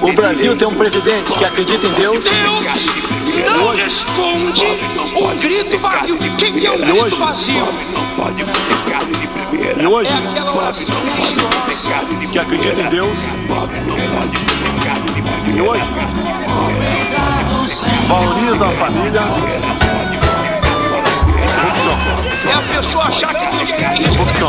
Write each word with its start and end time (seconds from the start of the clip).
O 0.00 0.12
Brasil 0.12 0.36
direito. 0.36 0.58
tem 0.58 0.68
um 0.68 0.74
presidente 0.74 1.32
que 1.32 1.44
acredita 1.44 1.86
em 1.86 1.92
Deus. 1.92 2.24
não 3.56 3.74
responde 3.74 4.64
o 5.16 5.28
grito 5.38 5.78
vazio. 5.78 6.18
Quem 6.36 6.64
é 6.64 6.70
o 6.70 6.78
grito 6.78 6.96
hoje, 7.02 7.16
vazio? 7.16 7.64
pobre 7.64 7.84
não 7.92 8.04
pode 8.16 8.44
ter 8.44 8.90
carne 8.92 9.12
de 9.14 9.26
primeira. 9.26 9.82
E 9.82 9.86
hoje, 9.86 10.10
É 10.12 10.28
aquela 10.30 10.56
oração 10.56 10.96
não 10.96 11.12
pode 11.16 11.34
ter 11.34 11.40
religiosa. 11.40 11.88
carne 11.88 12.16
de 12.16 12.26
que 12.26 12.38
acredita 12.38 12.80
em. 12.82 12.88
Deus. 12.88 13.18
Pobre 13.48 13.80
não 13.80 13.96
pode 13.96 14.30
ter 14.30 14.86
carne 14.86 15.06
de 15.06 15.22
primeira. 15.22 15.56
E 15.56 15.60
hoje, 15.62 15.84
valoriza 18.08 18.66
a 18.66 18.72
família. 18.72 19.20
É 22.46 22.52
a 22.52 22.76
pessoa 22.76 23.04
achar 23.04 23.34
que 23.34 23.56
Deus 23.56 23.70
quer 23.72 24.00
isso. 24.00 24.18
Corrupção. 24.18 24.48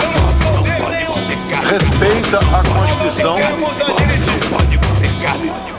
Respeita 1.69 2.39
a 2.39 2.63
Constituição 2.69 3.38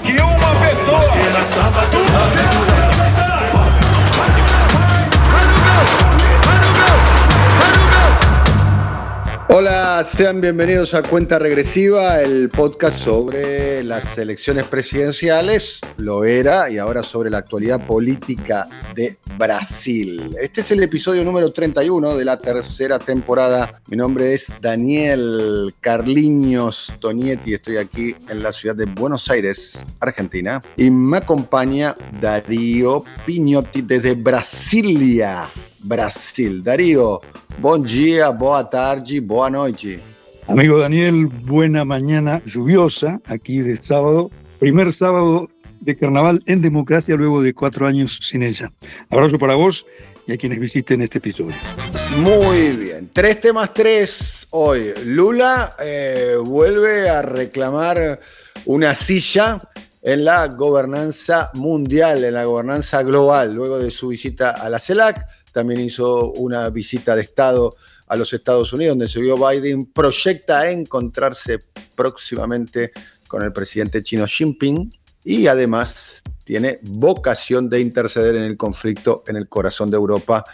que 0.02 0.22
uma 0.22 0.54
pessoa. 0.60 1.00
Duas 1.90 2.32
pessoas. 2.32 2.86
Hola, 9.48 10.04
sean 10.10 10.40
bienvenidos 10.40 10.92
a 10.94 11.02
Cuenta 11.02 11.38
Regresiva, 11.38 12.20
el 12.20 12.48
podcast 12.48 12.98
sobre 12.98 13.84
las 13.84 14.18
elecciones 14.18 14.66
presidenciales, 14.66 15.80
lo 15.98 16.24
era, 16.24 16.68
y 16.68 16.78
ahora 16.78 17.04
sobre 17.04 17.30
la 17.30 17.38
actualidad 17.38 17.86
política 17.86 18.66
de 18.96 19.16
Brasil. 19.38 20.36
Este 20.42 20.62
es 20.62 20.72
el 20.72 20.82
episodio 20.82 21.24
número 21.24 21.52
31 21.52 22.16
de 22.16 22.24
la 22.24 22.36
tercera 22.38 22.98
temporada. 22.98 23.80
Mi 23.88 23.96
nombre 23.96 24.34
es 24.34 24.52
Daniel 24.60 25.72
Carliños 25.80 26.92
Tonietti, 26.98 27.54
estoy 27.54 27.76
aquí 27.76 28.14
en 28.28 28.42
la 28.42 28.52
ciudad 28.52 28.74
de 28.74 28.86
Buenos 28.86 29.30
Aires, 29.30 29.80
Argentina, 30.00 30.60
y 30.76 30.90
me 30.90 31.18
acompaña 31.18 31.94
Darío 32.20 33.04
Pignotti 33.24 33.82
desde 33.82 34.14
Brasilia. 34.14 35.48
Brasil. 35.86 36.62
Darío, 36.62 37.20
bom 37.58 37.82
dia, 37.82 38.30
boa 38.30 38.68
tarde, 38.68 39.20
boa 39.20 39.48
noite. 39.48 40.00
Amigo 40.48 40.78
Daniel, 40.78 41.26
buena 41.26 41.84
mañana 41.84 42.40
lluviosa 42.44 43.20
aquí 43.26 43.58
de 43.58 43.76
sábado, 43.78 44.30
primer 44.60 44.92
sábado 44.92 45.48
de 45.80 45.96
carnaval 45.96 46.42
en 46.46 46.60
democracia 46.60 47.16
luego 47.16 47.42
de 47.42 47.54
cuatro 47.54 47.86
años 47.86 48.18
sin 48.22 48.42
ella. 48.42 48.70
Abrazo 49.10 49.38
para 49.38 49.54
vos 49.54 49.84
y 50.26 50.32
a 50.32 50.36
quienes 50.36 50.58
visiten 50.60 51.02
este 51.02 51.18
episodio. 51.18 51.54
Muy 52.18 52.70
bien, 52.72 53.10
tres 53.12 53.40
temas 53.40 53.72
tres 53.72 54.46
hoy. 54.50 54.92
Lula 55.04 55.76
eh, 55.78 56.36
vuelve 56.42 57.08
a 57.08 57.22
reclamar 57.22 58.20
una 58.64 58.94
silla 58.94 59.60
en 60.02 60.24
la 60.24 60.46
gobernanza 60.46 61.50
mundial, 61.54 62.22
en 62.22 62.34
la 62.34 62.44
gobernanza 62.44 63.02
global, 63.02 63.54
luego 63.54 63.78
de 63.78 63.90
su 63.90 64.08
visita 64.08 64.50
a 64.50 64.68
la 64.68 64.78
CELAC. 64.78 65.26
También 65.56 65.80
hizo 65.80 66.32
una 66.32 66.68
visita 66.68 67.16
de 67.16 67.22
Estado 67.22 67.76
a 68.08 68.16
los 68.16 68.30
Estados 68.34 68.74
Unidos, 68.74 68.92
donde 68.92 69.08
se 69.08 69.22
vio 69.22 69.38
Biden 69.38 69.86
proyecta 69.86 70.70
encontrarse 70.70 71.60
próximamente 71.94 72.92
con 73.26 73.42
el 73.42 73.54
presidente 73.54 74.02
chino 74.02 74.26
Xi 74.26 74.44
Jinping 74.44 74.92
y 75.24 75.46
además 75.46 76.20
tiene 76.44 76.78
vocación 76.82 77.70
de 77.70 77.80
interceder 77.80 78.36
en 78.36 78.42
el 78.42 78.58
conflicto 78.58 79.24
en 79.26 79.36
el 79.36 79.48
corazón 79.48 79.90
de 79.90 79.96
Europa 79.96 80.44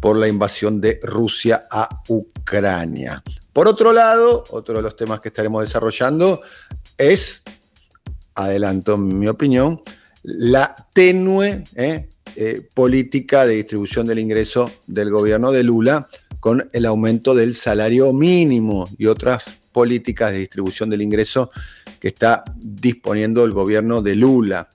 por 0.00 0.16
la 0.16 0.28
invasión 0.28 0.80
de 0.80 1.00
Rusia 1.02 1.66
a 1.68 2.02
Ucrania. 2.06 3.24
Por 3.52 3.66
otro 3.66 3.92
lado, 3.92 4.44
otro 4.50 4.76
de 4.76 4.82
los 4.82 4.94
temas 4.94 5.20
que 5.20 5.30
estaremos 5.30 5.64
desarrollando 5.64 6.42
es, 6.96 7.42
adelanto 8.36 8.94
en 8.94 9.18
mi 9.18 9.26
opinión, 9.26 9.82
la 10.22 10.76
tenue 10.92 11.64
eh, 11.74 12.10
eh, 12.36 12.68
política 12.74 13.46
de 13.46 13.54
distribución 13.54 14.06
del 14.06 14.18
ingreso 14.18 14.70
del 14.86 15.10
gobierno 15.10 15.52
de 15.52 15.62
Lula 15.62 16.08
con 16.38 16.68
el 16.72 16.86
aumento 16.86 17.34
del 17.34 17.54
salario 17.54 18.12
mínimo 18.12 18.86
y 18.98 19.06
otras 19.06 19.44
políticas 19.72 20.32
de 20.32 20.38
distribución 20.38 20.90
del 20.90 21.02
ingreso 21.02 21.50
que 21.98 22.08
está 22.08 22.44
disponiendo 22.56 23.44
el 23.44 23.52
gobierno 23.52 24.02
de 24.02 24.14
Lula. 24.14 24.68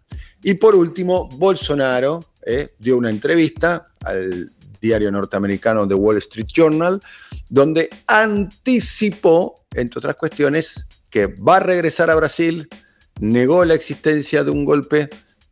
Y 0.44 0.56
por 0.56 0.76
último, 0.76 1.30
Bolsonaro 1.38 2.20
eh, 2.46 2.74
dio 2.80 2.98
una 2.98 3.10
entrevista 3.10 3.90
al 4.04 4.52
diario 4.82 5.12
norteamericano 5.12 5.88
The 5.88 5.94
Wall 5.94 6.18
Street 6.18 6.48
Journal, 6.48 7.00
donde 7.48 7.90
anticipó, 8.08 9.64
entre 9.76 10.00
otras 10.00 10.16
cuestiones, 10.16 10.88
que 11.10 11.28
va 11.28 11.58
a 11.58 11.60
regresar 11.60 12.10
a 12.10 12.16
Brasil, 12.16 12.68
negó 13.20 13.64
la 13.66 13.76
existencia 13.76 14.44
de 14.44 14.52
un 14.52 14.66
golpe 14.66 15.10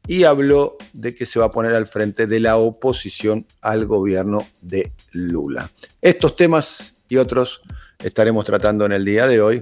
y 0.10 0.24
habló 0.24 0.76
de 0.92 1.14
que 1.14 1.28
se 1.28 1.38
va 1.38 1.46
a 1.46 1.52
poner 1.52 1.76
al 1.76 1.86
frente 1.86 2.26
de 2.26 2.40
la 2.40 2.58
oposición 2.58 3.46
al 3.62 3.86
gobierno 3.86 4.44
de 4.60 4.92
Lula. 5.12 5.70
Estos 6.02 6.36
temas 6.36 6.96
y 7.08 7.18
otros 7.18 7.62
estaremos 8.04 8.44
tratando 8.44 8.88
en 8.88 8.94
el 8.94 9.06
día 9.06 9.28
de 9.28 9.40
hoy 9.40 9.62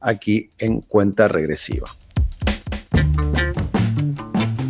aquí 0.00 0.48
en 0.56 0.80
Cuenta 0.80 1.28
Regresiva. 1.28 1.86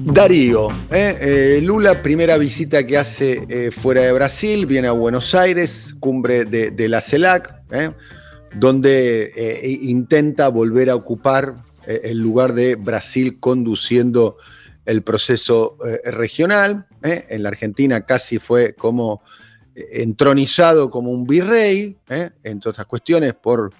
Darío, 0.03 0.71
eh, 0.91 1.19
eh, 1.21 1.61
Lula, 1.62 2.03
primera 2.03 2.37
visita 2.37 2.84
que 2.84 2.99
hace 2.99 3.47
eh, 3.49 3.71
fuera 3.71 4.00
de 4.00 4.12
Brasil, 4.12 4.66
viene 4.66 4.89
a 4.89 4.93
Buenos 4.93 5.37
Aires, 5.37 5.95
cumbre 6.00 6.45
de, 6.45 6.89
la 6.89 7.00
CELAC, 7.00 7.55
donde 8.56 9.33
eh, 9.37 9.78
intenta 9.83 10.49
volver 10.49 10.91
a 10.91 10.97
ocupar 10.97 11.62
el 11.87 12.19
lugar 12.19 12.55
de 12.55 12.75
Brasil 12.75 13.39
conduciendo 13.39 14.39
el 14.86 15.02
proceso 15.02 15.76
eh, 15.84 16.10
regional. 16.10 16.86
eh. 17.02 17.26
En 17.28 17.42
la 17.42 17.50
Argentina 17.50 18.00
casi 18.02 18.38
fue 18.38 18.74
como 18.74 19.22
eh, 19.74 20.02
entronizado 20.02 20.88
como 20.88 21.10
un 21.10 21.26
virrey, 21.26 21.98
eh, 22.08 22.30
entre 22.44 22.70
otras 22.70 22.86
cuestiones, 22.86 23.34
por 23.34 23.74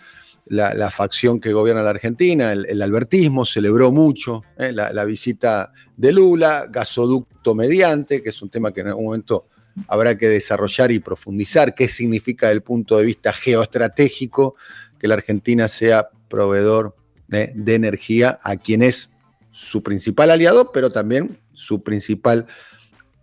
la, 0.49 0.91
facción 0.91 1.41
que 1.41 1.53
gobierna 1.53 1.83
la 1.83 1.91
Argentina, 1.91 2.53
el, 2.53 2.81
albertismo, 2.81 3.45
celebró 3.45 3.91
mucho 3.91 4.43
la, 4.57 5.05
visita 5.05 5.73
de 5.97 6.13
Lula, 6.13 6.69
gasoducto 6.71 7.53
mediante, 7.57 8.23
que 8.23 8.29
es 8.29 8.43
un 8.43 8.49
tema 8.49 8.73
que 8.73 8.83
en 8.83 8.89
algún 8.89 9.07
momento 9.07 9.49
habrá 9.89 10.17
que 10.17 10.29
desarrollar 10.29 10.93
y 10.93 11.01
profundizar, 11.01 11.75
qué 11.75 11.89
significa 11.89 12.47
desde 12.47 12.59
el 12.59 12.63
punto 12.63 12.97
de 12.97 13.07
vista 13.07 13.33
geoestratégico 13.33 14.55
que 15.01 15.09
la 15.09 15.15
Argentina 15.15 15.67
sea 15.67 16.11
proveedor 16.29 16.95
de 17.27 17.75
energía 17.75 18.39
a 18.41 18.55
quien 18.55 18.83
es 18.83 19.11
su 19.57 19.83
principal 19.83 20.31
aliado, 20.31 20.71
pero 20.71 20.93
también 20.93 21.41
su 21.55 21.83
principal 21.83 22.47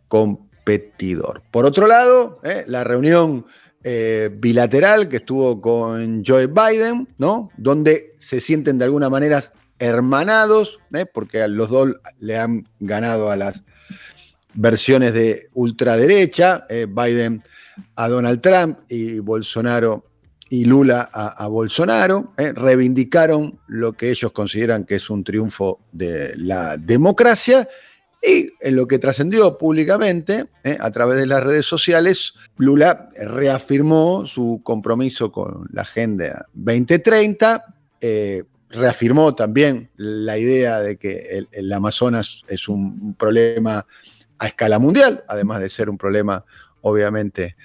competidor. 0.08 1.44
Por 1.52 1.66
otro 1.66 1.86
lado, 1.86 2.40
eh, 2.44 2.64
la 2.68 2.84
reunión 2.84 3.46
eh, 3.84 4.32
bilateral 4.34 5.10
que 5.10 5.18
estuvo 5.18 5.62
con 5.62 6.24
Joe 6.26 6.48
Biden, 6.48 7.08
¿no? 7.20 7.52
Donde 7.56 8.16
se 8.18 8.40
sienten 8.40 8.80
de 8.80 8.86
alguna 8.86 9.12
manera 9.12 9.44
hermanados, 9.78 10.80
¿eh? 10.94 11.06
porque 11.06 11.48
los 11.48 11.70
dos 11.70 11.96
le 12.18 12.38
han 12.38 12.64
ganado 12.80 13.30
a 13.30 13.36
las 13.36 13.64
versiones 14.56 15.14
de 15.14 15.50
ultraderecha, 15.54 16.66
eh, 16.68 16.88
Biden 16.90 17.44
a 17.96 18.08
Donald 18.08 18.42
Trump 18.42 18.80
y 18.90 19.20
Bolsonaro 19.20 20.06
y 20.54 20.66
Lula 20.66 21.10
a, 21.12 21.48
Bolsonaro, 21.48 22.36
eh, 22.38 22.54
reivindicaron 22.54 23.60
lo 23.66 23.94
que 23.94 24.12
ellos 24.12 24.32
consideran 24.34 24.84
que 24.84 24.98
es 24.98 25.10
un 25.10 25.24
triunfo 25.24 25.80
de 25.92 26.36
la 26.38 26.78
democracia 26.78 27.68
y 28.22 28.52
en 28.62 28.76
lo 28.76 28.88
que 28.88 29.00
trascendió 29.00 29.58
públicamente 29.58 30.46
eh, 30.64 30.78
a 30.80 30.92
través 30.92 31.18
de 31.18 31.26
las 31.26 31.44
redes 31.44 31.66
sociales, 31.66 32.36
Lula 32.58 33.10
reafirmó 33.16 34.28
su 34.28 34.62
compromiso 34.64 35.32
con 35.32 35.68
la 35.74 35.82
Agenda 35.82 36.46
2030, 36.54 37.66
eh, 38.00 38.44
reafirmó 38.70 39.34
también 39.34 39.90
la 39.96 40.38
idea 40.38 40.82
de 40.82 40.98
que 40.98 41.48
el 41.52 41.74
Amazonas 41.74 42.44
es 42.48 42.68
un 42.68 43.16
problema 43.16 43.88
a 44.38 44.48
escala 44.48 44.78
mundial, 44.78 45.24
además 45.28 45.62
de 45.62 45.70
ser 45.70 45.90
un 45.90 45.98
problema 45.98 46.46
obviamente 46.82 47.56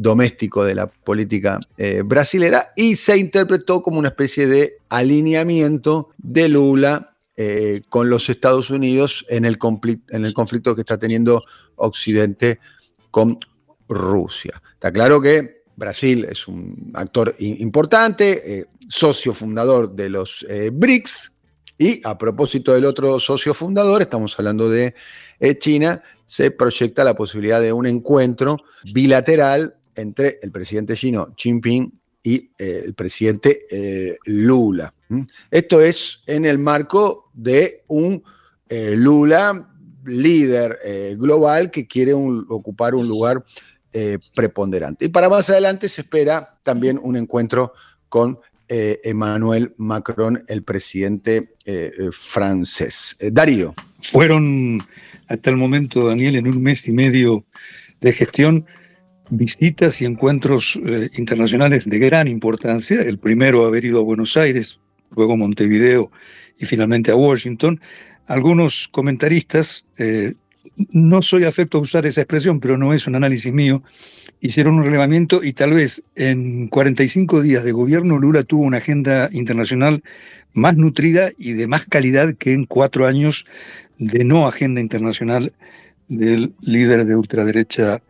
doméstico 0.00 0.64
de 0.64 0.74
la 0.74 0.86
política 0.86 1.60
eh, 1.76 2.02
brasilera, 2.02 2.72
y 2.74 2.94
se 2.94 3.18
interpretó 3.18 3.82
como 3.82 3.98
una 3.98 4.08
especie 4.08 4.46
de 4.46 4.78
alineamiento 4.88 6.08
de 6.16 6.48
Lula 6.48 7.16
eh, 7.36 7.82
con 7.88 8.08
los 8.08 8.30
Estados 8.30 8.70
Unidos 8.70 9.26
en 9.28 9.44
el, 9.44 9.58
en 10.08 10.24
el 10.24 10.32
conflicto 10.32 10.74
que 10.74 10.80
está 10.80 10.98
teniendo 10.98 11.42
Occidente 11.76 12.60
con 13.10 13.38
Rusia. 13.88 14.60
Está 14.72 14.90
claro 14.90 15.20
que 15.20 15.64
Brasil 15.76 16.26
es 16.30 16.48
un 16.48 16.92
actor 16.94 17.34
importante, 17.38 18.60
eh, 18.60 18.66
socio 18.88 19.34
fundador 19.34 19.94
de 19.94 20.08
los 20.08 20.46
eh, 20.48 20.70
BRICS, 20.72 21.32
y 21.76 22.00
a 22.04 22.16
propósito 22.16 22.74
del 22.74 22.84
otro 22.84 23.20
socio 23.20 23.54
fundador, 23.54 24.02
estamos 24.02 24.38
hablando 24.38 24.68
de 24.68 24.94
China, 25.58 26.02
se 26.26 26.50
proyecta 26.50 27.04
la 27.04 27.14
posibilidad 27.14 27.58
de 27.62 27.72
un 27.72 27.86
encuentro 27.86 28.58
bilateral 28.92 29.79
entre 29.94 30.38
el 30.42 30.50
presidente 30.50 30.94
chino 30.94 31.34
Xi 31.36 31.50
Jinping 31.50 31.92
y 32.22 32.50
el 32.58 32.94
presidente 32.94 34.18
Lula. 34.26 34.92
Esto 35.50 35.80
es 35.80 36.20
en 36.26 36.44
el 36.44 36.58
marco 36.58 37.30
de 37.32 37.84
un 37.88 38.22
Lula 38.68 39.68
líder 40.04 40.78
global 41.16 41.70
que 41.70 41.86
quiere 41.86 42.12
ocupar 42.12 42.94
un 42.94 43.08
lugar 43.08 43.42
eh, 43.92 44.18
preponderante. 44.36 45.06
Y 45.06 45.08
para 45.08 45.28
más 45.28 45.50
adelante 45.50 45.88
se 45.88 46.02
espera 46.02 46.60
también 46.62 47.00
un 47.02 47.16
encuentro 47.16 47.72
con 48.08 48.38
eh, 48.68 49.00
Emmanuel 49.02 49.74
Macron, 49.78 50.44
el 50.46 50.62
presidente 50.62 51.54
eh, 51.64 51.90
francés. 52.12 53.16
Darío. 53.32 53.74
Fueron 54.00 54.78
hasta 55.26 55.50
el 55.50 55.56
momento, 55.56 56.06
Daniel, 56.06 56.36
en 56.36 56.46
un 56.46 56.62
mes 56.62 56.86
y 56.86 56.92
medio 56.92 57.44
de 58.00 58.12
gestión, 58.12 58.64
visitas 59.30 60.02
y 60.02 60.04
encuentros 60.04 60.78
internacionales 61.16 61.84
de 61.88 61.98
gran 61.98 62.28
importancia. 62.28 63.00
El 63.00 63.18
primero 63.18 63.64
haber 63.64 63.84
ido 63.84 64.00
a 64.00 64.04
Buenos 64.04 64.36
Aires, 64.36 64.80
luego 65.14 65.36
Montevideo 65.36 66.10
y 66.58 66.66
finalmente 66.66 67.10
a 67.10 67.16
Washington. 67.16 67.80
Algunos 68.26 68.88
comentaristas 68.88 69.86
no 70.92 71.22
soy 71.22 71.44
afecto 71.44 71.78
a 71.78 71.80
usar 71.80 72.06
esa 72.06 72.22
expresión, 72.22 72.60
pero 72.60 72.78
no 72.78 72.92
es 72.92 73.06
un 73.06 73.16
análisis 73.16 73.52
mío, 73.52 73.82
hicieron 74.40 74.74
un 74.74 74.84
relevamiento 74.84 75.42
y 75.42 75.52
tal 75.52 75.72
vez 75.72 76.02
en 76.14 76.68
45 76.68 77.42
días 77.42 77.64
de 77.64 77.72
gobierno 77.72 78.18
Lula 78.18 78.44
tuvo 78.44 78.62
una 78.62 78.78
agenda 78.78 79.28
internacional 79.32 80.02
más 80.52 80.76
nutrida 80.76 81.30
y 81.38 81.52
de 81.52 81.66
más 81.66 81.86
calidad 81.86 82.34
que 82.34 82.52
en 82.52 82.64
cuatro 82.64 83.06
años 83.06 83.44
de 83.98 84.24
no 84.24 84.46
agenda 84.46 84.80
internacional 84.80 85.52
del 86.10 86.54
líder 86.60 87.06
de 87.06 87.16
ultraderecha 87.16 88.02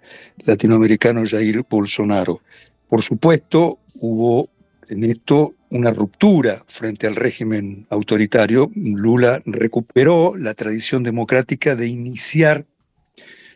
latinoamericano 0.44 1.22
Jair 1.24 1.64
Bolsonaro. 1.68 2.40
Por 2.88 3.02
supuesto, 3.02 3.78
hubo 3.94 4.48
en 4.88 5.04
esto 5.04 5.54
una 5.68 5.90
ruptura 5.92 6.64
frente 6.66 7.06
al 7.06 7.14
régimen 7.14 7.86
autoritario. 7.90 8.70
Lula 8.74 9.40
recuperó 9.44 10.34
la 10.36 10.54
tradición 10.54 11.02
democrática 11.02 11.76
de 11.76 11.86
iniciar 11.86 12.64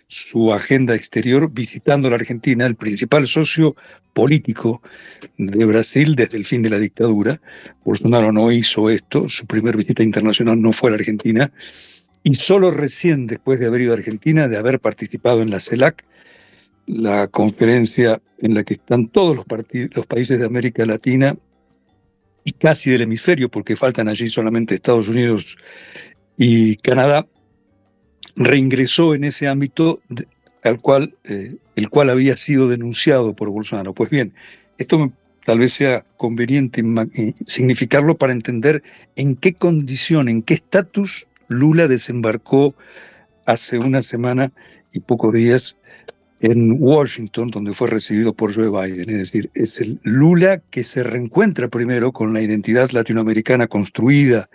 su 0.07 0.53
agenda 0.53 0.95
exterior 0.95 1.51
visitando 1.51 2.11
la 2.11 2.17
Argentina, 2.17 2.67
el 2.67 2.77
principal 2.77 3.27
socio 3.27 3.75
político 4.13 4.83
de 5.39 5.65
Brasil 5.65 6.15
desde 6.15 6.37
el 6.37 6.45
fin 6.45 6.63
de 6.63 6.71
la 6.71 6.79
dictadura. 6.79 7.41
Bolsonaro 7.83 8.31
no 8.31 8.53
hizo 8.53 8.91
esto, 8.91 9.27
su 9.29 9.47
primera 9.47 9.77
visita 9.77 10.03
internacional 10.03 10.61
no 10.61 10.73
fue 10.73 10.91
a 10.91 10.93
la 10.93 10.99
Argentina, 10.99 11.51
y 12.25 12.35
solo 12.35 12.71
recién 12.71 13.27
después 13.27 13.61
de 13.61 13.67
haber 13.67 13.83
ido 13.83 13.93
a 13.93 13.97
Argentina, 13.97 14.49
de 14.49 14.57
haber 14.57 14.81
participado 14.81 15.43
en 15.43 15.51
la 15.51 15.61
CELAC, 15.61 16.05
la 16.87 17.29
conferencia 17.29 18.21
en 18.39 18.55
la 18.55 18.65
que 18.65 18.75
están 18.75 19.09
todos 19.09 19.37
los, 19.37 19.45
países 20.07 20.39
de 20.39 20.47
América 20.47 20.87
Latina 20.87 21.37
y 22.43 22.53
casi 22.53 22.91
del 22.91 23.03
hemisferio, 23.03 23.51
porque 23.51 23.77
faltan 23.77 24.09
allí 24.09 24.31
solamente 24.31 24.75
Estados 24.75 25.09
Unidos 25.09 25.57
y 26.39 26.77
Canadá, 26.77 27.27
reingresó 28.37 29.15
en 29.15 29.25
ese 29.25 29.47
ámbito 29.47 30.01
al 30.63 30.81
cual, 30.81 31.15
eh, 31.25 31.57
el 31.77 31.91
cual 31.91 32.09
había 32.09 32.39
sido 32.39 32.69
denunciado 32.69 33.35
por 33.35 33.51
Bolsonaro. 33.51 33.93
Pues 33.93 34.09
bien, 34.09 34.33
esto 34.79 35.13
tal 35.45 35.59
vez 35.59 35.75
sea 35.75 36.07
conveniente 36.17 36.83
significarlo 37.47 38.17
para 38.17 38.33
entender 38.33 38.83
en 39.15 39.37
qué 39.37 39.53
condición, 39.53 40.29
en 40.29 40.41
qué 40.43 40.55
estatus 40.55 41.27
Lula 41.49 41.89
desembarcó 41.89 42.75
hace 43.47 43.79
una 43.79 44.03
semana 44.03 44.53
y 44.93 45.01
pocos 45.01 45.33
días 45.33 45.77
en 46.41 46.77
Washington, 46.79 47.51
donde 47.51 47.73
fue 47.73 47.89
recibido 47.89 48.35
por 48.35 48.55
Joe 48.55 48.69
Biden. 48.69 49.09
Es 49.09 49.19
decir, 49.19 49.51
es 49.55 49.81
el 49.81 49.99
Lula 50.03 50.61
que 50.71 50.85
se 50.85 51.03
reencuentra 51.03 51.69
primero 51.69 52.13
con 52.13 52.35
la 52.35 52.43
identidad 52.43 52.91
latinoamericana 52.91 53.67
construida 53.67 54.51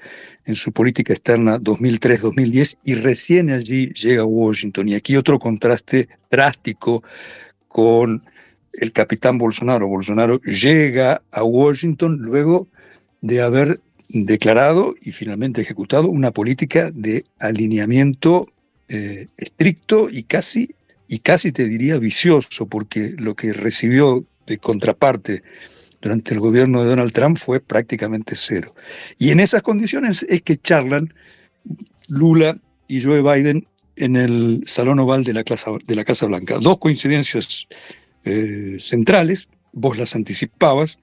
en 0.46 0.56
su 0.56 0.72
política 0.72 1.14
externa 1.14 1.58
2003-2010 1.60 2.78
y 2.84 2.94
recién 2.94 3.50
allí 3.50 3.92
llega 3.94 4.22
a 4.22 4.26
Washington. 4.26 4.88
Y 4.90 4.96
aquí 4.96 5.18
otro 5.18 5.40
contraste 5.40 6.10
drástico 6.30 7.04
con 7.68 8.22
el 8.74 8.92
capitán 8.92 9.38
Bolsonaro. 9.38 9.88
Bolsonaro 9.88 10.40
llega 10.42 11.22
a 11.32 11.44
Washington 11.44 12.18
luego 12.20 12.68
de 13.22 13.42
haber 13.42 13.80
declarado 14.10 14.96
y 15.02 15.12
finalmente 15.12 15.62
ejecutado 15.62 16.10
una 16.10 16.32
política 16.32 16.92
de 16.92 17.24
alineamiento 17.40 18.50
eh, 18.90 19.28
estricto 19.38 20.10
y 20.10 20.24
casi 20.24 20.76
y 21.08 21.20
casi 21.20 21.52
te 21.52 21.66
diría 21.66 21.98
vicioso, 21.98 22.68
porque 22.68 23.16
lo 23.18 23.36
que 23.36 23.52
recibió 23.52 24.24
de 24.46 24.60
contraparte 24.60 25.42
durante 26.02 26.34
el 26.34 26.40
gobierno 26.40 26.84
de 26.84 26.90
Donald 26.90 27.12
Trump 27.12 27.38
fue 27.38 27.60
prácticamente 27.60 28.36
cero. 28.36 28.76
Y 29.18 29.32
en 29.32 29.40
esas 29.40 29.64
condiciones 29.64 30.26
es 30.30 30.44
que 30.44 30.58
charlan 30.58 31.14
Lula 32.08 32.60
y 32.88 33.02
Joe 33.02 33.24
Biden 33.24 33.68
en 33.96 34.16
el 34.16 34.64
Salón 34.68 35.00
Oval 35.00 35.24
de 35.24 35.34
la, 35.34 35.44
Casa, 35.44 35.72
de 35.84 35.96
la 35.96 36.06
Casa 36.06 36.28
Blanca. 36.28 36.60
Dos 36.60 36.78
coincidencias 36.78 37.68
eh, 38.24 38.78
centrales, 38.80 39.50
vos 39.74 39.98
las 39.98 40.16
anticipabas, 40.16 41.00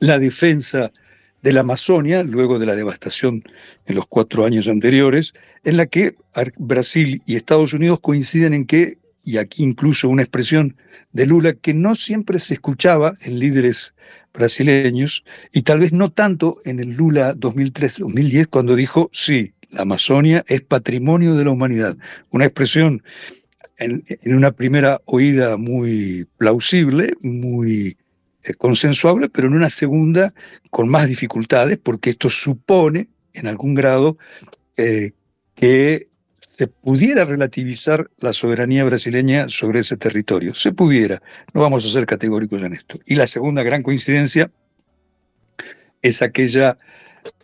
la 0.00 0.18
defensa 0.18 0.92
de 1.42 1.52
la 1.52 1.60
Amazonia, 1.60 2.22
luego 2.22 2.58
de 2.58 2.66
la 2.66 2.76
devastación 2.76 3.42
en 3.86 3.94
los 3.94 4.06
cuatro 4.06 4.44
años 4.44 4.68
anteriores, 4.68 5.32
en 5.64 5.76
la 5.76 5.86
que 5.86 6.16
Brasil 6.56 7.22
y 7.26 7.36
Estados 7.36 7.72
Unidos 7.72 8.00
coinciden 8.00 8.54
en 8.54 8.66
que 8.66 8.98
y 9.22 9.36
aquí 9.36 9.62
incluso 9.62 10.08
una 10.08 10.22
expresión 10.22 10.76
de 11.12 11.26
Lula 11.26 11.52
que 11.52 11.74
no 11.74 11.94
siempre 11.94 12.38
se 12.38 12.54
escuchaba 12.54 13.14
en 13.20 13.38
líderes 13.38 13.94
brasileños 14.32 15.24
y 15.52 15.62
tal 15.62 15.80
vez 15.80 15.92
no 15.92 16.10
tanto 16.10 16.58
en 16.64 16.80
el 16.80 16.96
Lula 16.96 17.34
2003-2010 17.34 18.46
cuando 18.48 18.76
dijo, 18.76 19.10
sí, 19.12 19.52
la 19.70 19.82
Amazonia 19.82 20.44
es 20.48 20.62
patrimonio 20.62 21.34
de 21.34 21.44
la 21.44 21.50
humanidad. 21.50 21.96
Una 22.30 22.46
expresión 22.46 23.02
en, 23.78 24.04
una 24.24 24.52
primera 24.52 25.00
oída 25.04 25.56
muy 25.56 26.26
plausible, 26.36 27.14
muy 27.20 27.96
consensuable, 28.58 29.28
pero 29.28 29.48
en 29.48 29.54
una 29.54 29.70
segunda 29.70 30.32
con 30.70 30.88
más 30.88 31.08
dificultades 31.08 31.78
porque 31.78 32.10
esto 32.10 32.30
supone 32.30 33.08
en 33.32 33.46
algún 33.46 33.74
grado 33.74 34.18
eh, 34.76 35.12
que 35.54 36.08
se 36.38 36.66
pudiera 36.66 37.24
relativizar 37.24 38.10
la 38.18 38.32
soberanía 38.32 38.84
brasileña 38.84 39.48
sobre 39.48 39.80
ese 39.80 39.96
territorio. 39.96 40.54
Se 40.54 40.72
pudiera. 40.72 41.22
No 41.54 41.60
vamos 41.60 41.86
a 41.86 41.90
ser 41.90 42.06
categóricos 42.06 42.62
en 42.62 42.72
esto. 42.72 42.98
Y 43.06 43.14
la 43.14 43.26
segunda 43.26 43.62
gran 43.62 43.82
coincidencia 43.82 44.50
es 46.02 46.22
aquella 46.22 46.76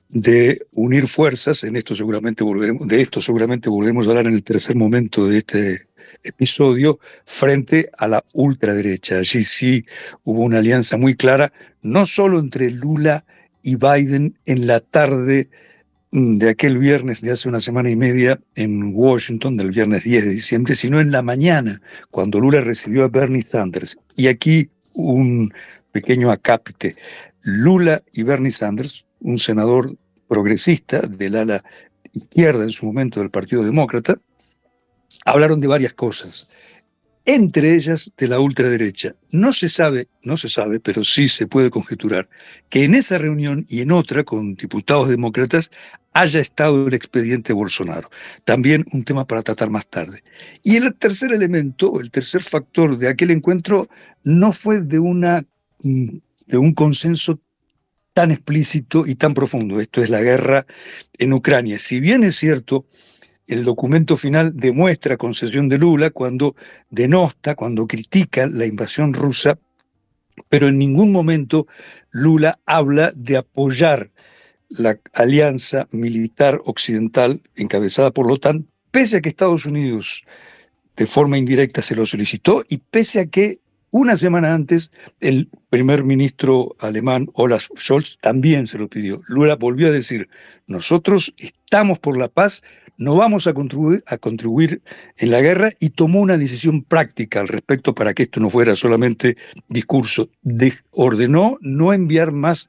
de 0.08 0.66
unir 0.72 1.08
fuerzas, 1.08 1.64
en 1.64 1.76
esto 1.76 1.94
seguramente 1.94 2.44
volveremos, 2.44 2.86
de 2.86 3.00
esto 3.00 3.20
seguramente 3.20 3.68
volveremos 3.68 4.06
a 4.06 4.10
hablar 4.10 4.26
en 4.26 4.34
el 4.34 4.42
tercer 4.42 4.76
momento 4.76 5.26
de 5.26 5.38
este 5.38 5.86
episodio, 6.22 6.98
frente 7.24 7.90
a 7.96 8.08
la 8.08 8.24
ultraderecha. 8.34 9.18
Allí 9.18 9.42
sí 9.44 9.84
hubo 10.24 10.42
una 10.42 10.58
alianza 10.58 10.96
muy 10.96 11.14
clara, 11.14 11.52
no 11.82 12.06
solo 12.06 12.38
entre 12.38 12.70
Lula 12.70 13.24
y 13.62 13.76
Biden 13.76 14.38
en 14.46 14.66
la 14.66 14.80
tarde 14.80 15.48
Mm, 16.12 16.38
de 16.38 16.48
aquel 16.50 16.78
viernes 16.78 17.20
de 17.20 17.32
hace 17.32 17.46
una 17.46 17.60
semana 17.60 17.90
y 17.90 17.96
media 17.96 18.40
en 18.54 18.92
Washington, 18.94 19.56
del 19.56 19.70
viernes 19.70 20.04
10 20.04 20.24
de 20.24 20.30
diciembre, 20.30 20.74
sino 20.74 20.98
en 20.98 21.10
la 21.10 21.20
mañana, 21.20 21.82
cuando 22.10 22.40
Lula 22.40 22.62
recibió 22.62 23.04
a 23.04 23.08
Bernie 23.08 23.42
Sanders. 23.42 23.98
Y 24.14 24.28
aquí 24.28 24.70
un 24.94 25.52
pequeño 25.92 26.30
acápite. 26.30 26.96
Lula 27.42 28.00
y 28.14 28.22
Bernie 28.22 28.50
Sanders, 28.50 29.04
un 29.20 29.38
senador 29.38 29.94
progresista 30.26 31.00
del 31.00 31.36
ala 31.36 31.62
izquierda 32.12 32.64
en 32.64 32.70
su 32.70 32.86
momento 32.86 33.20
del 33.20 33.30
Partido 33.30 33.62
Demócrata, 33.62 34.16
hablaron 35.26 35.60
de 35.60 35.66
varias 35.66 35.92
cosas 35.92 36.48
entre 37.26 37.74
ellas 37.74 38.12
de 38.16 38.28
la 38.28 38.38
ultraderecha. 38.38 39.16
No 39.32 39.52
se 39.52 39.68
sabe, 39.68 40.06
no 40.22 40.36
se 40.36 40.48
sabe, 40.48 40.78
pero 40.78 41.04
sí 41.04 41.28
se 41.28 41.48
puede 41.48 41.70
conjeturar 41.70 42.28
que 42.70 42.84
en 42.84 42.94
esa 42.94 43.18
reunión 43.18 43.66
y 43.68 43.80
en 43.80 43.90
otra 43.90 44.22
con 44.22 44.54
diputados 44.54 45.08
demócratas 45.08 45.70
haya 46.12 46.40
estado 46.40 46.86
el 46.86 46.94
expediente 46.94 47.52
Bolsonaro. 47.52 48.08
También 48.44 48.86
un 48.92 49.04
tema 49.04 49.26
para 49.26 49.42
tratar 49.42 49.70
más 49.70 49.86
tarde. 49.86 50.22
Y 50.62 50.76
el 50.76 50.94
tercer 50.94 51.32
elemento, 51.32 52.00
el 52.00 52.10
tercer 52.10 52.42
factor 52.42 52.96
de 52.96 53.08
aquel 53.08 53.32
encuentro 53.32 53.88
no 54.22 54.52
fue 54.52 54.80
de, 54.80 55.00
una, 55.00 55.44
mm, 55.82 56.18
de 56.46 56.58
un 56.58 56.72
consenso 56.72 57.40
tan 58.14 58.30
explícito 58.30 59.04
y 59.06 59.16
tan 59.16 59.34
profundo. 59.34 59.80
Esto 59.80 60.00
es 60.00 60.08
la 60.08 60.22
guerra 60.22 60.64
en 61.18 61.32
Ucrania. 61.34 61.78
Si 61.78 62.00
bien 62.00 62.24
es 62.24 62.36
cierto, 62.36 62.86
el 63.46 63.64
documento 63.64 64.16
final 64.16 64.56
demuestra 64.56 65.16
concesión 65.16 65.68
de 65.68 65.78
Lula 65.78 66.10
cuando 66.10 66.56
denosta, 66.90 67.54
cuando 67.54 67.86
critica 67.86 68.46
la 68.46 68.66
invasión 68.66 69.14
rusa, 69.14 69.58
pero 70.48 70.68
en 70.68 70.78
ningún 70.78 71.12
momento 71.12 71.66
Lula 72.10 72.58
habla 72.66 73.12
de 73.14 73.36
apoyar 73.36 74.10
la 74.68 74.98
alianza 75.12 75.86
militar 75.92 76.60
occidental 76.64 77.40
encabezada 77.54 78.10
por 78.10 78.26
la 78.26 78.34
OTAN, 78.34 78.66
pese 78.90 79.18
a 79.18 79.20
que 79.20 79.28
Estados 79.28 79.64
Unidos 79.66 80.24
de 80.96 81.06
forma 81.06 81.38
indirecta 81.38 81.82
se 81.82 81.94
lo 81.94 82.06
solicitó 82.06 82.64
y 82.68 82.78
pese 82.78 83.20
a 83.20 83.26
que 83.26 83.60
una 83.96 84.18
semana 84.18 84.52
antes 84.52 84.90
el 85.20 85.48
primer 85.70 86.04
ministro 86.04 86.76
alemán 86.80 87.28
Olaf 87.32 87.68
Scholz 87.78 88.18
también 88.20 88.66
se 88.66 88.76
lo 88.76 88.88
pidió. 88.88 89.22
Lula 89.26 89.56
volvió 89.56 89.88
a 89.88 89.90
decir, 89.90 90.28
nosotros 90.66 91.32
estamos 91.38 91.98
por 91.98 92.18
la 92.18 92.28
paz, 92.28 92.62
no 92.98 93.16
vamos 93.16 93.46
a 93.46 93.54
contribuir, 93.54 94.82
en 95.16 95.30
la 95.30 95.40
guerra 95.40 95.72
y 95.80 95.90
tomó 95.90 96.20
una 96.20 96.36
decisión 96.36 96.82
práctica 96.82 97.40
al 97.40 97.48
respecto 97.48 97.94
para 97.94 98.12
que 98.12 98.24
esto 98.24 98.38
no 98.38 98.50
fuera 98.50 98.76
solamente 98.76 99.38
discurso. 99.68 100.28
ordenó 100.90 101.56
no 101.62 101.94
enviar 101.94 102.32
más 102.32 102.68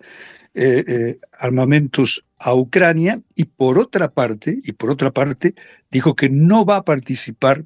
eh, 0.54 0.86
eh, 0.88 1.18
armamentos 1.38 2.24
a 2.40 2.54
Ucrania 2.56 3.20
y 3.36 3.46
por 3.46 3.80
otra 3.80 4.12
parte, 4.12 4.60
y 4.64 4.72
por 4.72 4.92
otra 4.92 5.12
parte, 5.12 5.56
dijo 5.92 6.16
que 6.16 6.30
no 6.30 6.64
va 6.64 6.78
a 6.78 6.86
participar 6.86 7.66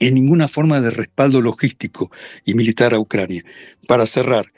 en 0.00 0.14
ninguna 0.14 0.48
forma 0.48 0.80
de 0.80 0.90
respaldo 0.90 1.40
logístico 1.40 2.10
y 2.44 2.54
militar 2.54 2.94
a 2.94 2.98
Ucrania. 2.98 3.44
Para 3.86 4.06
cerrar, 4.06 4.52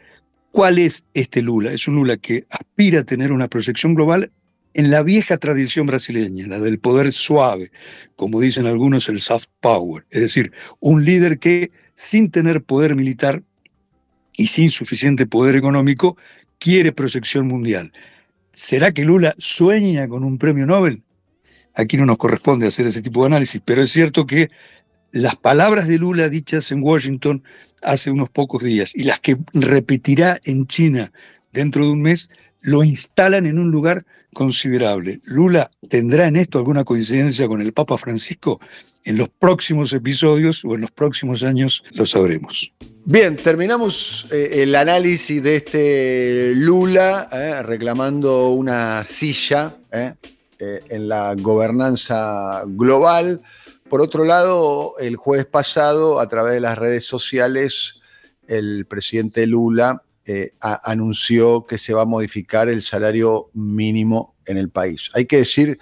¿cuál 0.50 0.78
es 0.78 1.06
este 1.12 1.42
Lula? 1.42 1.72
Es 1.72 1.86
un 1.88 1.96
Lula 1.96 2.16
que 2.16 2.46
aspira 2.48 3.00
a 3.00 3.04
tener 3.04 3.32
una 3.32 3.48
proyección 3.48 3.94
global 3.94 4.30
en 4.74 4.90
la 4.90 5.02
vieja 5.02 5.36
tradición 5.36 5.86
brasileña, 5.86 6.46
la 6.46 6.58
del 6.58 6.78
poder 6.78 7.12
suave, 7.12 7.70
como 8.16 8.40
dicen 8.40 8.66
algunos 8.66 9.08
el 9.08 9.20
soft 9.20 9.48
power, 9.60 10.06
es 10.08 10.22
decir, 10.22 10.52
un 10.80 11.04
líder 11.04 11.38
que 11.38 11.70
sin 11.94 12.30
tener 12.30 12.62
poder 12.62 12.94
militar 12.94 13.42
y 14.34 14.46
sin 14.46 14.70
suficiente 14.70 15.26
poder 15.26 15.56
económico 15.56 16.16
quiere 16.58 16.92
proyección 16.92 17.46
mundial. 17.48 17.92
¿Será 18.52 18.92
que 18.92 19.04
Lula 19.04 19.34
sueña 19.38 20.08
con 20.08 20.24
un 20.24 20.38
premio 20.38 20.66
Nobel? 20.66 21.02
Aquí 21.74 21.96
no 21.96 22.06
nos 22.06 22.18
corresponde 22.18 22.66
hacer 22.66 22.86
ese 22.86 23.02
tipo 23.02 23.22
de 23.22 23.26
análisis, 23.26 23.60
pero 23.64 23.82
es 23.82 23.90
cierto 23.90 24.26
que 24.26 24.50
las 25.12 25.36
palabras 25.36 25.86
de 25.88 25.98
Lula 25.98 26.28
dichas 26.28 26.72
en 26.72 26.82
Washington 26.82 27.44
hace 27.82 28.10
unos 28.10 28.30
pocos 28.30 28.62
días 28.62 28.94
y 28.94 29.04
las 29.04 29.20
que 29.20 29.36
repetirá 29.52 30.40
en 30.44 30.66
China 30.66 31.12
dentro 31.52 31.84
de 31.84 31.92
un 31.92 32.02
mes 32.02 32.30
lo 32.60 32.82
instalan 32.82 33.46
en 33.46 33.58
un 33.58 33.70
lugar 33.70 34.04
considerable. 34.32 35.20
Lula 35.24 35.70
tendrá 35.88 36.26
en 36.26 36.36
esto 36.36 36.58
alguna 36.58 36.84
coincidencia 36.84 37.46
con 37.48 37.60
el 37.60 37.72
Papa 37.72 37.98
Francisco. 37.98 38.60
En 39.04 39.18
los 39.18 39.28
próximos 39.28 39.92
episodios 39.92 40.64
o 40.64 40.74
en 40.74 40.82
los 40.82 40.90
próximos 40.90 41.42
años 41.42 41.82
lo 41.94 42.06
sabremos. 42.06 42.72
Bien, 43.04 43.36
terminamos 43.36 44.28
eh, 44.30 44.62
el 44.62 44.74
análisis 44.76 45.42
de 45.42 45.56
este 45.56 46.52
Lula 46.54 47.28
eh, 47.32 47.62
reclamando 47.64 48.50
una 48.50 49.04
silla 49.04 49.76
eh, 49.90 50.14
en 50.58 51.08
la 51.08 51.34
gobernanza 51.34 52.62
global. 52.64 53.42
Por 53.92 54.00
otro 54.00 54.24
lado, 54.24 54.94
el 55.00 55.16
jueves 55.16 55.44
pasado, 55.44 56.18
a 56.18 56.26
través 56.26 56.54
de 56.54 56.60
las 56.60 56.78
redes 56.78 57.04
sociales, 57.04 58.00
el 58.48 58.86
presidente 58.86 59.46
Lula 59.46 60.02
eh, 60.24 60.54
anunció 60.60 61.66
que 61.66 61.76
se 61.76 61.92
va 61.92 62.00
a 62.00 62.06
modificar 62.06 62.70
el 62.70 62.80
salario 62.80 63.50
mínimo 63.52 64.34
en 64.46 64.56
el 64.56 64.70
país. 64.70 65.10
Hay 65.12 65.26
que 65.26 65.36
decir 65.36 65.78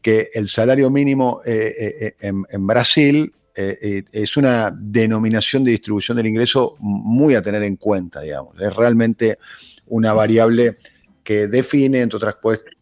que 0.00 0.30
el 0.32 0.48
salario 0.48 0.88
mínimo 0.88 1.42
eh, 1.44 2.14
eh, 2.18 2.32
en, 2.48 2.66
Brasil 2.66 3.30
es 3.54 4.38
una 4.38 4.74
denominación 4.74 5.62
de 5.62 5.72
distribución 5.72 6.16
del 6.16 6.28
ingreso 6.28 6.76
muy 6.78 7.34
a 7.34 7.42
tener 7.42 7.62
en 7.62 7.76
cuenta, 7.76 8.22
digamos. 8.22 8.58
Es 8.58 8.74
realmente 8.74 9.36
una 9.88 10.14
variable 10.14 10.78
que 11.22 11.46
define, 11.46 12.00
entre 12.00 12.16
otras, 12.16 12.36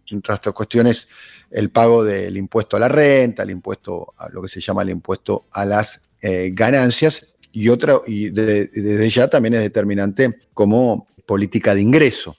entre 0.09 0.35
otras 0.35 0.55
cuestiones, 0.55 1.09
el 1.51 1.71
pago 1.71 2.05
del 2.05 2.37
impuesto 2.37 2.77
a 2.77 2.81
la 2.81 2.89
renta, 2.89 3.43
el 3.43 3.51
impuesto 3.51 4.15
a 4.17 4.29
lo 4.29 4.43
que 4.43 4.49
se 4.49 4.61
llama 4.61 4.83
el 4.83 4.91
impuesto 4.91 5.47
a 5.53 5.65
las 5.65 6.01
ganancias 6.21 7.27
y 7.53 7.69
otra, 7.69 8.01
y 8.07 8.31
desde 8.31 9.09
ya 9.09 9.29
también 9.29 9.55
es 9.55 9.61
determinante 9.61 10.37
como 10.53 11.07
política 11.29 11.75
de 11.75 11.83
ingreso, 11.83 12.37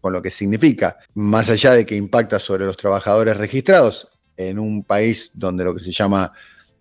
con 0.00 0.12
lo 0.12 0.20
que 0.20 0.30
significa, 0.30 0.96
más 1.14 1.48
allá 1.48 1.72
de 1.72 1.86
que 1.86 1.94
impacta 1.94 2.38
sobre 2.38 2.64
los 2.64 2.76
trabajadores 2.76 3.36
registrados 3.36 4.08
en 4.36 4.58
un 4.58 4.82
país 4.82 5.30
donde 5.34 5.64
lo 5.64 5.74
que 5.74 5.84
se 5.84 5.92
llama 5.92 6.32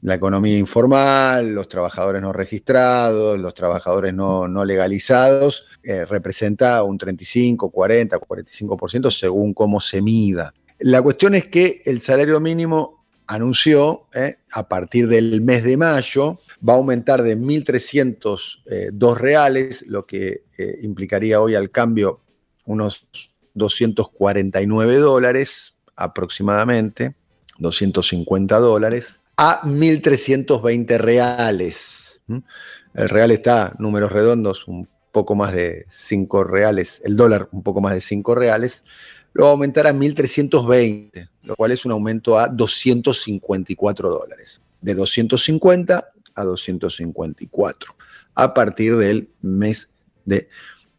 la 0.01 0.15
economía 0.15 0.57
informal, 0.57 1.53
los 1.53 1.67
trabajadores 1.67 2.21
no 2.21 2.33
registrados, 2.33 3.39
los 3.39 3.53
trabajadores 3.53 4.13
no, 4.13 4.65
legalizados, 4.65 5.67
eh, 5.83 6.05
representa 6.05 6.81
un 6.83 6.97
35, 6.97 7.69
40, 7.69 8.19
45% 8.19 9.11
según 9.11 9.53
cómo 9.53 9.79
se 9.79 10.01
mida. 10.01 10.53
La 10.83 11.01
cuestión 11.01 11.35
es 11.35 11.47
que 11.47 11.83
el 11.85 12.01
salario 12.01 12.39
mínimo 12.39 13.05
anunció 13.27 14.07
eh, 14.13 14.37
a 14.51 14.67
partir 14.67 15.07
del 15.07 15.41
mes 15.41 15.63
de 15.63 15.77
mayo 15.77 16.39
va 16.67 16.73
a 16.73 16.77
aumentar 16.77 17.21
de 17.21 17.37
1.302 17.37 18.61
eh, 18.65 19.15
reales, 19.15 19.85
lo 19.87 20.05
que 20.05 20.43
eh, 20.57 20.79
implicaría 20.81 21.39
hoy 21.39 21.55
al 21.55 21.69
cambio 21.69 22.21
unos 22.65 23.07
249 23.53 24.97
dólares 24.97 25.75
aproximadamente, 25.95 27.15
250 27.59 28.57
dólares, 28.57 29.21
a 29.37 29.61
1.320 29.61 30.97
reales. 30.97 32.21
El 32.93 33.09
real 33.09 33.31
está, 33.31 33.75
números 33.77 34.11
redondos, 34.11 34.67
un 34.67 34.87
poco 35.11 35.35
más 35.35 35.53
de 35.53 35.85
5 35.89 36.43
reales, 36.43 37.01
el 37.05 37.15
dólar 37.15 37.49
un 37.51 37.61
poco 37.61 37.81
más 37.81 37.93
de 37.93 38.01
5 38.01 38.33
reales, 38.35 38.83
lo 39.33 39.43
va 39.43 39.49
a 39.49 39.51
aumentar 39.53 39.87
a 39.87 39.93
1.320, 39.93 41.29
lo 41.43 41.55
cual 41.55 41.71
es 41.71 41.85
un 41.85 41.91
aumento 41.91 42.37
a 42.37 42.47
254 42.47 44.09
dólares. 44.09 44.61
De 44.81 44.95
250 44.95 46.11
a 46.35 46.43
254 46.43 47.95
a 48.35 48.53
partir 48.53 48.95
del 48.97 49.29
mes 49.41 49.89
de 50.25 50.47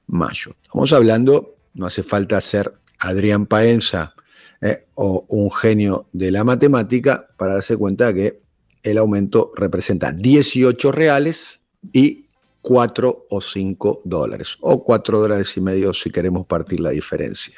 mayo. 0.06 0.54
Estamos 0.62 0.92
hablando, 0.92 1.56
no 1.74 1.86
hace 1.86 2.02
falta 2.02 2.40
ser 2.40 2.74
Adrián 2.98 3.46
Paenza 3.46 4.14
eh, 4.60 4.86
o 4.94 5.24
un 5.28 5.50
genio 5.50 6.06
de 6.12 6.30
la 6.30 6.44
matemática 6.44 7.26
para 7.36 7.54
darse 7.54 7.76
cuenta 7.76 8.12
que 8.14 8.40
el 8.82 8.98
aumento 8.98 9.52
representa 9.56 10.12
18 10.12 10.92
reales 10.92 11.60
y 11.92 12.26
4 12.62 13.26
o 13.28 13.40
5 13.40 14.02
dólares, 14.04 14.56
o 14.60 14.84
4 14.84 15.18
dólares 15.18 15.56
y 15.56 15.60
medio 15.60 15.92
si 15.92 16.10
queremos 16.10 16.46
partir 16.46 16.78
la 16.80 16.90
diferencia. 16.90 17.54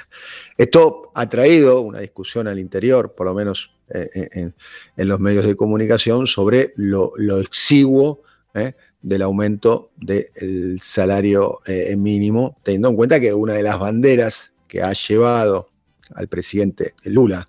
Esto 0.56 1.12
ha 1.14 1.28
traído 1.28 1.82
una 1.82 2.00
discusión 2.00 2.49
al 2.49 2.58
interior, 2.58 3.14
por 3.14 3.26
lo 3.26 3.34
menos 3.34 3.70
eh, 3.90 4.50
en, 4.96 5.08
los 5.08 5.20
medios 5.20 5.44
de 5.44 5.56
comunicación, 5.56 6.26
sobre 6.26 6.73
lo, 6.76 7.12
exiguo 7.38 8.23
eh, 8.54 8.73
del 9.02 9.20
aumento 9.20 9.90
del 9.96 10.80
salario 10.80 11.61
eh, 11.66 11.94
mínimo, 11.96 12.56
teniendo 12.62 12.88
en 12.88 12.96
cuenta 12.96 13.20
que 13.20 13.34
una 13.34 13.52
de 13.52 13.62
las 13.62 13.78
banderas 13.78 14.52
que 14.66 14.82
ha 14.82 14.94
llevado 14.94 15.68
al 16.14 16.28
presidente 16.28 16.94
Lula 17.04 17.46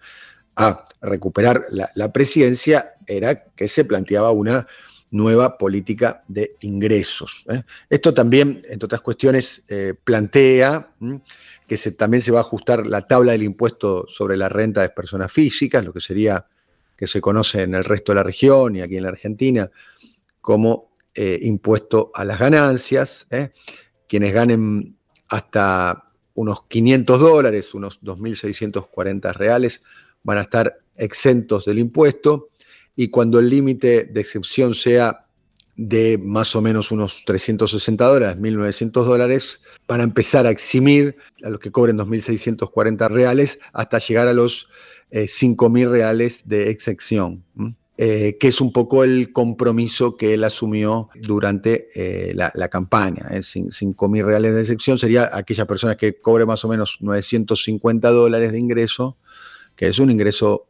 a 0.58 0.86
recuperar 1.02 1.66
la 1.70 2.12
presidencia 2.12 2.96
era 3.08 3.44
que 3.44 3.68
se 3.68 3.86
planteaba 3.86 4.32
una 4.32 4.68
nueva 5.16 5.58
política 5.58 6.24
de 6.28 6.56
ingresos. 6.62 7.46
¿eh? 7.50 7.64
Esto 7.90 8.14
también, 8.14 8.62
entre 8.70 8.86
otras 8.86 9.02
cuestiones, 9.02 9.64
eh, 9.68 9.94
plantea 10.04 10.90
que 11.66 11.78
también 11.92 12.22
se 12.22 12.32
va 12.32 12.40
a 12.40 12.42
ajustar 12.42 12.86
la 12.86 13.08
tabla 13.08 13.32
del 13.32 13.44
impuesto 13.44 14.06
sobre 14.10 14.36
la 14.36 14.50
renta 14.50 14.82
de 14.82 14.90
personas 14.90 15.32
físicas, 15.32 15.86
lo 15.86 15.94
que 15.94 16.02
sería 16.02 16.46
que 16.98 17.08
se 17.08 17.22
conoce 17.22 17.64
en 17.64 17.76
el 17.76 17.86
resto 17.86 18.12
de 18.12 18.18
la 18.18 18.24
región 18.24 18.76
y 18.76 18.82
aquí 18.82 18.98
en 18.98 19.04
la 19.04 19.10
Argentina 19.10 19.70
como 20.42 20.92
eh, 21.14 21.40
impuesto 21.42 22.12
a 22.14 22.26
las 22.26 22.38
ganancias. 22.38 23.28
Quienes 24.08 24.34
ganen 24.34 24.98
hasta 25.30 26.10
unos 26.34 26.66
500 26.68 27.20
dólares, 27.20 27.74
unos 27.74 28.02
2.640 28.02 29.34
reales, 29.34 29.82
van 30.24 30.40
a 30.40 30.42
estar 30.42 30.78
exentos 30.98 31.66
del 31.66 31.80
impuesto 31.80 32.50
y 32.96 33.10
cuando 33.10 33.40
el 33.40 33.50
límite 33.50 34.06
de 34.06 34.22
excepción 34.22 34.74
sea 34.74 35.26
de 35.76 36.18
más 36.18 36.56
o 36.56 36.62
menos 36.62 36.92
unos 36.92 37.24
360 37.26 38.06
dólares, 38.06 38.38
1.900 38.38 38.92
dólares, 39.04 39.62
para 39.86 40.04
empezar 40.04 40.46
a 40.46 40.50
eximir 40.50 41.18
a 41.44 41.50
los 41.50 41.60
que 41.60 41.72
cobren 41.72 41.98
2.640 41.98 43.10
reales 43.10 43.60
hasta 43.74 44.00
llegar 44.00 44.28
a 44.28 44.34
los 44.34 44.70
5.000 45.12 45.82
eh, 45.82 45.90
reales 45.90 46.44
de 46.46 46.70
excepción, 46.70 47.44
eh, 47.98 48.38
que 48.40 48.48
es 48.48 48.62
un 48.62 48.72
poco 48.72 49.04
el 49.04 49.34
compromiso 49.34 50.16
que 50.16 50.34
él 50.34 50.44
asumió 50.46 51.10
durante 51.16 51.90
eh, 51.94 52.34
la, 52.34 52.70
campaña. 52.70 53.26
5.000 53.30 54.24
reales 54.24 54.56
de 54.56 54.62
excepción 54.62 54.98
sería 54.98 55.30
aquella 55.34 55.66
persona 55.66 55.98
que 55.98 56.20
cobre 56.20 56.46
más 56.46 56.64
o 56.64 56.70
menos 56.70 56.98
950 57.02 58.10
dólares 58.12 58.54
de 58.54 58.60
ingreso, 58.60 59.18
que 59.76 59.88
es 59.88 60.00
un 60.00 60.10
ingreso 60.10 60.68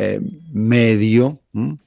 eh, 0.00 0.20
medio, 0.52 1.40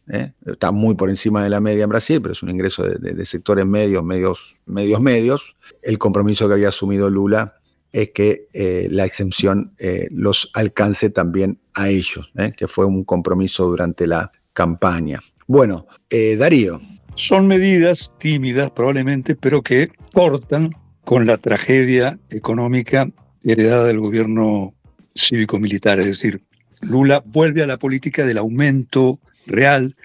¿eh? 0.09 0.33
está 0.45 0.71
muy 0.71 0.95
por 0.95 1.09
encima 1.09 1.45
de 1.45 1.49
la 1.49 1.61
media 1.61 1.85
en 1.85 1.89
Brasil, 1.89 2.21
pero 2.21 2.33
es 2.33 2.43
un 2.43 2.49
ingreso 2.49 2.83
de, 2.83 3.25
sectores 3.25 3.65
medios, 3.65 4.03
medios, 4.03 4.55
medios, 4.65 4.99
medios. 4.99 5.55
El 5.81 5.97
compromiso 5.97 6.45
que 6.49 6.55
había 6.55 6.67
asumido 6.67 7.09
Lula 7.09 7.55
es 7.93 8.09
que 8.09 8.47
eh, 8.51 8.89
la 8.91 9.05
exención 9.05 9.73
los 10.09 10.51
alcance 10.53 11.09
también 11.09 11.59
a 11.73 11.87
ellos, 11.87 12.29
que 12.57 12.67
fue 12.67 12.85
un 12.85 13.05
compromiso 13.05 13.65
durante 13.65 14.07
la 14.07 14.33
campaña. 14.51 15.21
Bueno, 15.47 15.87
Darío. 16.09 16.81
Son 17.15 17.47
medidas 17.47 18.11
tímidas 18.19 18.71
probablemente, 18.71 19.37
pero 19.37 19.61
que 19.61 19.89
cortan 20.13 20.71
con 21.05 21.25
la 21.25 21.37
tragedia 21.37 22.19
económica 22.29 23.09
heredada 23.41 23.85
del 23.85 24.01
gobierno 24.01 24.73
cívico-militar, 25.15 25.99
es 25.99 26.07
decir, 26.07 26.41
Lula 26.81 27.23
vuelve 27.25 27.63
a 27.63 27.67
la 27.67 27.77
política 27.77 28.25
del 28.25 28.37
aumento 28.37 29.19
real 29.45 29.95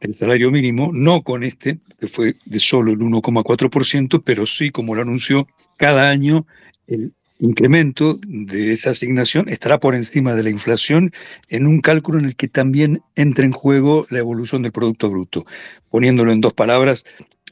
del 0.00 0.14
salario 0.14 0.50
mínimo, 0.50 0.90
no 0.92 1.22
con 1.22 1.42
este, 1.42 1.78
que 1.98 2.06
fue 2.06 2.36
de 2.44 2.60
solo 2.60 2.92
el 2.92 2.98
1,4%, 2.98 4.22
pero 4.24 4.46
sí, 4.46 4.70
como 4.70 4.94
lo 4.94 5.02
anunció, 5.02 5.48
cada 5.76 6.10
año 6.10 6.46
el 6.86 7.14
incremento 7.38 8.18
de 8.22 8.72
esa 8.72 8.90
asignación 8.90 9.48
estará 9.48 9.78
por 9.78 9.94
encima 9.94 10.34
de 10.34 10.42
la 10.42 10.50
inflación 10.50 11.10
en 11.48 11.66
un 11.66 11.80
cálculo 11.80 12.18
en 12.18 12.26
el 12.26 12.36
que 12.36 12.48
también 12.48 13.00
entra 13.14 13.44
en 13.44 13.52
juego 13.52 14.06
la 14.10 14.18
evolución 14.18 14.62
del 14.62 14.72
Producto 14.72 15.10
Bruto. 15.10 15.46
Poniéndolo 15.90 16.32
en 16.32 16.40
dos 16.40 16.52
palabras, 16.52 17.04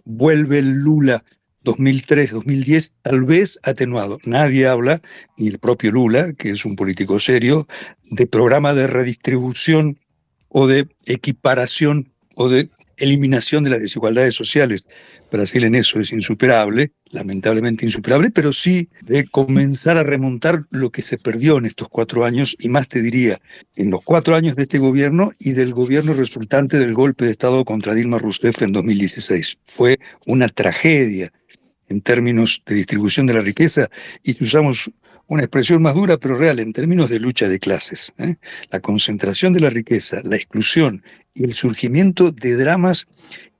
vuelve 0.04 0.62
Lula 0.62 1.24
2003, 1.64 2.30
2010, 2.32 2.92
tal 3.02 3.24
vez 3.24 3.58
atenuado. 3.62 4.18
Nadie 4.24 4.66
habla, 4.66 5.00
ni 5.36 5.48
el 5.48 5.58
propio 5.58 5.90
Lula, 5.90 6.32
que 6.34 6.50
es 6.50 6.64
un 6.64 6.76
político 6.76 7.18
serio, 7.18 7.66
de 8.04 8.26
programa 8.26 8.74
de 8.74 8.86
redistribución 8.86 9.98
o 10.48 10.66
de 10.66 10.86
equiparación 11.06 12.12
o 12.36 12.48
de 12.48 12.70
eliminación 12.98 13.64
de 13.64 13.70
las 13.70 13.80
desigualdades 13.80 14.34
sociales. 14.34 14.86
Brasil 15.30 15.64
en 15.64 15.74
eso 15.74 15.98
es 15.98 16.12
insuperable, 16.12 16.92
lamentablemente 17.10 17.84
insuperable, 17.84 18.30
pero 18.30 18.52
sí 18.52 18.88
de 19.02 19.26
comenzar 19.26 19.96
a 19.96 20.04
remontar 20.04 20.64
lo 20.70 20.90
que 20.90 21.02
se 21.02 21.18
perdió 21.18 21.58
en 21.58 21.64
estos 21.64 21.88
cuatro 21.88 22.24
años, 22.24 22.56
y 22.60 22.68
más 22.68 22.88
te 22.88 23.02
diría, 23.02 23.40
en 23.74 23.90
los 23.90 24.02
cuatro 24.02 24.36
años 24.36 24.54
de 24.54 24.62
este 24.62 24.78
gobierno 24.78 25.32
y 25.38 25.52
del 25.52 25.72
gobierno 25.72 26.14
resultante 26.14 26.78
del 26.78 26.94
golpe 26.94 27.24
de 27.24 27.32
Estado 27.32 27.64
contra 27.64 27.94
Dilma 27.94 28.18
Rousseff 28.18 28.62
en 28.62 28.72
2016. 28.72 29.58
Fue 29.64 29.98
una 30.26 30.48
tragedia 30.48 31.32
en 31.88 32.00
términos 32.00 32.62
de 32.66 32.74
distribución 32.74 33.26
de 33.26 33.34
la 33.34 33.40
riqueza 33.40 33.88
y 34.22 34.42
usamos 34.42 34.90
una 35.26 35.42
expresión 35.42 35.82
más 35.82 35.94
dura 35.94 36.18
pero 36.18 36.36
real 36.36 36.58
en 36.58 36.72
términos 36.72 37.08
de 37.08 37.18
lucha 37.18 37.48
de 37.48 37.58
clases. 37.58 38.12
¿eh? 38.18 38.36
La 38.70 38.80
concentración 38.80 39.52
de 39.52 39.60
la 39.60 39.70
riqueza, 39.70 40.20
la 40.24 40.36
exclusión 40.36 41.02
y 41.34 41.44
el 41.44 41.54
surgimiento 41.54 42.30
de 42.30 42.56
dramas 42.56 43.06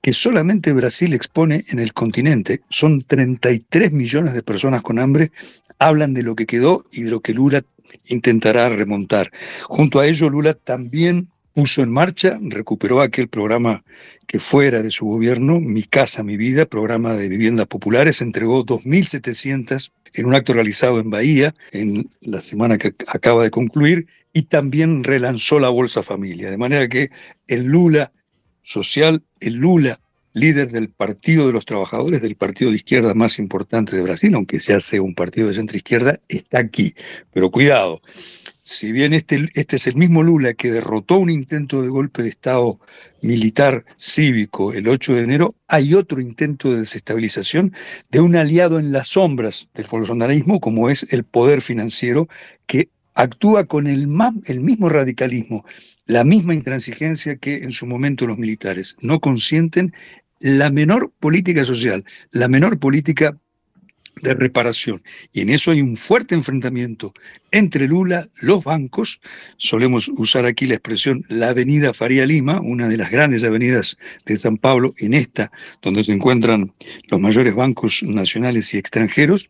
que 0.01 0.13
solamente 0.13 0.73
Brasil 0.73 1.13
expone 1.13 1.65
en 1.69 1.79
el 1.79 1.93
continente. 1.93 2.61
Son 2.69 3.01
33 3.01 3.91
millones 3.91 4.33
de 4.33 4.43
personas 4.43 4.83
con 4.83 4.99
hambre, 4.99 5.31
hablan 5.79 6.13
de 6.13 6.23
lo 6.23 6.35
que 6.35 6.45
quedó 6.45 6.85
y 6.91 7.01
de 7.01 7.09
lo 7.09 7.21
que 7.21 7.33
Lula 7.33 7.63
intentará 8.05 8.69
remontar. 8.69 9.31
Junto 9.63 9.99
a 9.99 10.07
ello, 10.07 10.29
Lula 10.29 10.53
también 10.53 11.29
puso 11.55 11.81
en 11.81 11.89
marcha, 11.89 12.37
recuperó 12.41 12.99
aquel 12.99 13.29
programa 13.29 13.85
que 14.27 14.39
fuera 14.39 14.83
de 14.83 14.91
su 14.91 15.05
gobierno, 15.05 15.61
Mi 15.61 15.83
Casa, 15.83 16.21
Mi 16.21 16.35
Vida, 16.35 16.65
programa 16.65 17.13
de 17.13 17.29
viviendas 17.29 17.67
populares, 17.67 18.21
entregó 18.21 18.65
2.700 18.65 19.91
en 20.15 20.25
un 20.25 20.35
acto 20.35 20.51
realizado 20.51 20.99
en 20.99 21.09
Bahía, 21.09 21.53
en 21.71 22.09
la 22.19 22.41
semana 22.41 22.77
que 22.77 22.93
acaba 23.07 23.41
de 23.41 23.51
concluir, 23.51 24.07
y 24.33 24.43
también 24.43 25.05
relanzó 25.05 25.59
la 25.59 25.69
Bolsa 25.69 26.03
Familia. 26.03 26.51
De 26.51 26.57
manera 26.57 26.89
que 26.89 27.09
el 27.47 27.63
Lula 27.63 28.11
social, 28.61 29.23
el 29.39 29.55
Lula 29.55 30.01
líder 30.33 30.71
del 30.71 30.89
Partido 30.89 31.47
de 31.47 31.53
los 31.53 31.65
Trabajadores, 31.65 32.21
del 32.21 32.35
partido 32.35 32.69
de 32.69 32.75
izquierda 32.75 33.13
más 33.13 33.39
importante 33.39 33.95
de 33.95 34.03
Brasil, 34.03 34.35
aunque 34.35 34.59
se 34.59 34.73
hace 34.73 34.99
un 34.99 35.15
partido 35.15 35.47
de 35.47 35.53
centro 35.53 35.77
izquierda, 35.77 36.19
está 36.27 36.59
aquí. 36.59 36.93
Pero 37.31 37.49
cuidado, 37.49 38.01
si 38.65 38.91
bien 38.91 39.13
este, 39.13 39.47
este 39.53 39.75
es 39.75 39.85
el 39.85 39.95
mismo 39.95 40.23
Lula 40.23 40.55
que 40.55 40.71
derrotó 40.71 41.19
un 41.19 41.29
intento 41.29 41.83
de 41.83 41.87
golpe 41.87 42.23
de 42.23 42.29
Estado 42.29 42.79
militar 43.21 43.85
cívico 43.95 44.73
el 44.73 44.87
8 44.87 45.13
de 45.13 45.21
enero, 45.21 45.55
hay 45.67 45.93
otro 45.93 46.19
intento 46.19 46.71
de 46.71 46.79
desestabilización 46.79 47.73
de 48.09 48.21
un 48.21 48.35
aliado 48.35 48.79
en 48.79 48.91
las 48.91 49.09
sombras 49.09 49.69
del 49.75 49.85
bolsonarismo, 49.85 50.59
como 50.59 50.89
es 50.89 51.13
el 51.13 51.23
poder 51.23 51.61
financiero, 51.61 52.27
que 52.65 52.89
actúa 53.13 53.65
con 53.65 53.85
el, 53.85 54.09
el 54.47 54.61
mismo 54.61 54.89
radicalismo, 54.89 55.63
la 56.07 56.23
misma 56.23 56.55
intransigencia 56.55 57.35
que 57.35 57.57
en 57.57 57.71
su 57.71 57.85
momento 57.85 58.25
los 58.25 58.39
militares. 58.39 58.97
No 58.99 59.19
consienten 59.19 59.93
la 60.39 60.71
menor 60.71 61.13
política 61.19 61.65
social, 61.65 62.03
la 62.31 62.47
menor 62.47 62.79
política 62.79 63.37
de 64.21 64.33
reparación. 64.33 65.03
Y 65.33 65.41
en 65.41 65.49
eso 65.49 65.71
hay 65.71 65.81
un 65.81 65.97
fuerte 65.97 66.35
enfrentamiento 66.35 67.13
entre 67.51 67.87
Lula, 67.87 68.29
los 68.41 68.63
bancos, 68.63 69.21
solemos 69.57 70.07
usar 70.09 70.45
aquí 70.45 70.65
la 70.65 70.75
expresión 70.75 71.23
la 71.29 71.49
avenida 71.49 71.93
Faría 71.93 72.25
Lima, 72.25 72.59
una 72.61 72.87
de 72.87 72.97
las 72.97 73.11
grandes 73.11 73.43
avenidas 73.43 73.97
de 74.25 74.37
San 74.37 74.57
Pablo, 74.57 74.93
en 74.97 75.13
esta, 75.13 75.51
donde 75.81 76.03
se 76.03 76.11
encuentran 76.11 76.73
los 77.07 77.19
mayores 77.19 77.55
bancos 77.55 78.03
nacionales 78.03 78.73
y 78.73 78.77
extranjeros, 78.77 79.49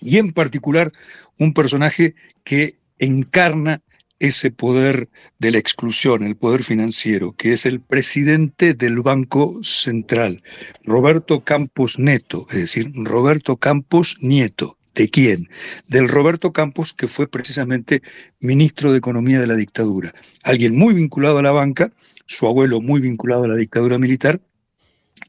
y 0.00 0.18
en 0.18 0.32
particular 0.32 0.92
un 1.38 1.54
personaje 1.54 2.14
que 2.44 2.76
encarna 2.98 3.82
ese 4.18 4.50
poder 4.50 5.08
de 5.38 5.52
la 5.52 5.58
exclusión, 5.58 6.24
el 6.24 6.36
poder 6.36 6.64
financiero, 6.64 7.32
que 7.32 7.52
es 7.52 7.66
el 7.66 7.80
presidente 7.80 8.74
del 8.74 9.00
Banco 9.00 9.60
Central, 9.62 10.42
Roberto 10.84 11.44
Campos 11.44 11.98
Neto, 11.98 12.46
es 12.50 12.56
decir, 12.56 12.90
Roberto 12.94 13.56
Campos 13.56 14.16
Nieto. 14.20 14.76
¿De 14.94 15.08
quién? 15.08 15.48
Del 15.86 16.08
Roberto 16.08 16.52
Campos, 16.52 16.92
que 16.92 17.06
fue 17.06 17.28
precisamente 17.28 18.02
ministro 18.40 18.90
de 18.90 18.98
Economía 18.98 19.38
de 19.38 19.46
la 19.46 19.54
dictadura. 19.54 20.12
Alguien 20.42 20.76
muy 20.76 20.92
vinculado 20.92 21.38
a 21.38 21.42
la 21.42 21.52
banca, 21.52 21.92
su 22.26 22.48
abuelo 22.48 22.80
muy 22.80 23.00
vinculado 23.00 23.44
a 23.44 23.48
la 23.48 23.54
dictadura 23.54 23.98
militar, 23.98 24.40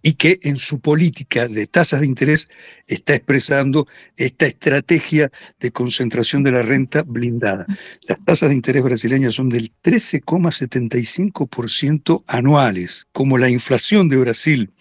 y 0.02 0.13
que 0.13 0.39
en 0.43 0.58
su 0.58 0.80
política 0.80 1.47
de 1.47 1.67
tasas 1.67 2.02
de 2.02 2.08
interés 2.08 2.49
está 2.88 3.13
expresando 3.15 3.88
esta 4.17 4.45
estrategia 4.45 5.32
de 5.60 5.71
concentración 5.71 6.43
de 6.43 6.52
la 6.52 6.62
renta 6.62 7.02
blindada. 7.04 7.65
Las 8.08 8.23
tasas 8.25 8.49
de 8.49 8.56
interés 8.56 8.84
brasileñas 8.84 9.36
son 9.36 9.47
del 9.49 9.71
13,75% 9.84 12.23
anuales. 12.28 13.08
Como 13.12 13.38
la 13.38 13.49
inflación 13.49 14.08
de 14.10 14.17
Brasil 14.17 14.71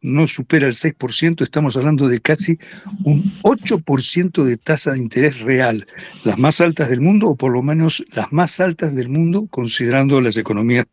no 0.00 0.26
supera 0.26 0.68
el 0.68 0.74
6%, 0.74 1.42
estamos 1.42 1.76
hablando 1.76 2.08
de 2.08 2.20
casi 2.20 2.58
un 3.04 3.22
8% 3.42 4.44
de 4.44 4.56
tasa 4.56 4.92
de 4.92 4.98
interés 4.98 5.40
real, 5.40 5.86
las 6.24 6.38
más 6.38 6.60
altas 6.60 6.88
del 6.88 7.00
mundo, 7.00 7.26
o 7.26 7.36
por 7.36 7.52
lo 7.52 7.62
menos 7.62 8.04
las 8.14 8.32
más 8.32 8.60
altas 8.60 8.94
del 8.94 9.08
mundo, 9.08 9.48
considerando 9.50 10.20
las 10.20 10.36
economías 10.36 10.86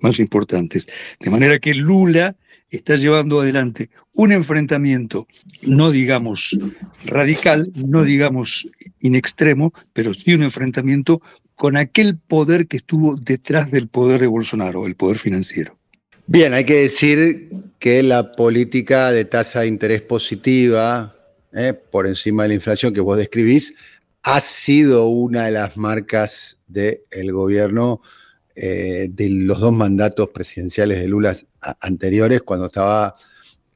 más 0.00 0.18
importantes. 0.18 0.86
De 1.20 1.30
manera 1.30 1.58
que 1.58 1.74
Lula 1.74 2.36
está 2.76 2.96
llevando 2.96 3.40
adelante 3.40 3.90
un 4.14 4.32
enfrentamiento, 4.32 5.26
no 5.62 5.90
digamos 5.90 6.58
radical, 7.04 7.70
no 7.74 8.02
digamos 8.02 8.68
in 9.00 9.14
extremo, 9.14 9.72
pero 9.92 10.14
sí 10.14 10.34
un 10.34 10.42
enfrentamiento 10.42 11.22
con 11.54 11.76
aquel 11.76 12.18
poder 12.18 12.66
que 12.66 12.78
estuvo 12.78 13.16
detrás 13.16 13.70
del 13.70 13.88
poder 13.88 14.20
de 14.20 14.26
Bolsonaro, 14.26 14.86
el 14.86 14.96
poder 14.96 15.18
financiero. 15.18 15.78
Bien, 16.26 16.54
hay 16.54 16.64
que 16.64 16.76
decir 16.76 17.50
que 17.78 18.02
la 18.02 18.32
política 18.32 19.12
de 19.12 19.24
tasa 19.24 19.60
de 19.60 19.66
interés 19.66 20.02
positiva, 20.02 21.16
eh, 21.52 21.74
por 21.74 22.06
encima 22.06 22.44
de 22.44 22.50
la 22.50 22.54
inflación 22.54 22.94
que 22.94 23.00
vos 23.00 23.18
describís, 23.18 23.74
ha 24.22 24.40
sido 24.40 25.08
una 25.08 25.46
de 25.46 25.50
las 25.50 25.76
marcas 25.76 26.58
del 26.68 27.32
gobierno 27.32 28.00
eh, 28.54 29.08
de 29.10 29.30
los 29.30 29.60
dos 29.60 29.72
mandatos 29.72 30.28
presidenciales 30.28 31.00
de 31.00 31.08
Lula 31.08 31.36
anteriores, 31.80 32.42
cuando 32.42 32.66
estaba 32.66 33.14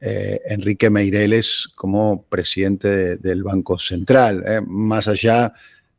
eh, 0.00 0.40
Enrique 0.46 0.90
Meireles 0.90 1.68
como 1.74 2.24
presidente 2.24 3.16
del 3.16 3.42
Banco 3.42 3.78
Central, 3.78 4.44
eh, 4.46 4.60
más 4.66 5.08
allá 5.08 5.52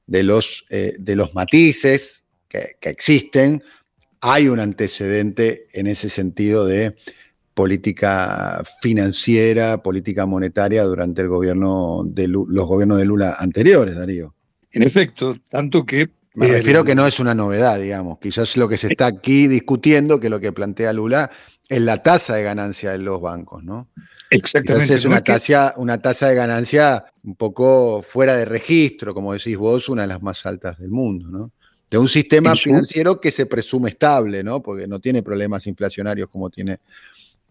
de 0.06 0.24
los, 0.24 0.66
de 0.70 1.16
los 1.18 1.34
matices 1.34 2.24
que, 2.48 2.78
existen, 2.82 3.62
hay 4.22 4.48
un 4.48 4.60
antecedente 4.60 5.68
en 5.74 5.88
ese 5.88 6.08
sentido 6.08 6.66
de 6.66 6.96
política 7.54 8.64
financiera, 8.82 9.82
política 9.84 10.26
monetaria 10.26 10.84
durante 10.84 11.24
el 11.24 11.28
gobierno 11.28 12.04
de 12.06 12.28
los 12.28 12.68
gobiernos 12.68 13.00
de 13.00 13.06
Lula 13.06 13.36
anteriores, 13.38 13.96
Darío. 13.96 14.34
En 14.72 14.84
efecto, 14.84 15.36
tanto 15.50 15.86
que 15.86 16.10
me 16.38 16.48
refiero 16.48 16.84
que 16.84 16.96
no 16.96 17.06
es 17.08 17.20
una 17.20 17.34
novedad, 17.34 17.80
digamos. 17.80 18.20
Quizás 18.20 18.56
lo 18.58 18.70
que 18.70 18.78
se 18.78 18.88
está 18.88 19.08
aquí 19.08 19.48
discutiendo, 19.48 20.20
que 20.20 20.30
lo 20.30 20.40
que 20.40 20.52
plantea 20.52 20.94
Lula, 20.94 21.32
es 21.68 21.82
la 21.82 22.02
tasa 22.02 22.36
de 22.36 22.44
ganancia 22.44 22.92
de 22.92 23.00
los 23.00 23.20
bancos, 23.20 23.64
¿no? 23.64 23.90
Exactamente. 24.30 24.94
es 24.94 25.06
una, 25.06 25.24
tasa, 25.24 25.74
una 25.78 26.02
tasa 26.02 26.30
de 26.30 26.36
ganancia 26.36 27.06
un 27.24 27.36
poco 27.36 28.04
fuera 28.04 28.36
de 28.36 28.46
registro, 28.46 29.14
como 29.14 29.34
decís 29.34 29.58
vos, 29.58 29.90
una 29.90 30.04
de 30.04 30.10
las 30.10 30.22
más 30.22 30.46
altas 30.46 30.78
del 30.78 30.90
mundo, 30.90 31.28
¿no? 31.30 31.52
de 31.90 31.98
un 31.98 32.08
sistema 32.08 32.56
financiero 32.56 33.20
que 33.20 33.32
se 33.32 33.46
presume 33.46 33.90
estable, 33.90 34.44
¿no? 34.44 34.62
Porque 34.62 34.88
no 34.88 35.00
tiene 35.00 35.24
problemas 35.24 35.68
inflacionarios 35.68 36.30
como 36.30 36.50
tiene 36.50 36.80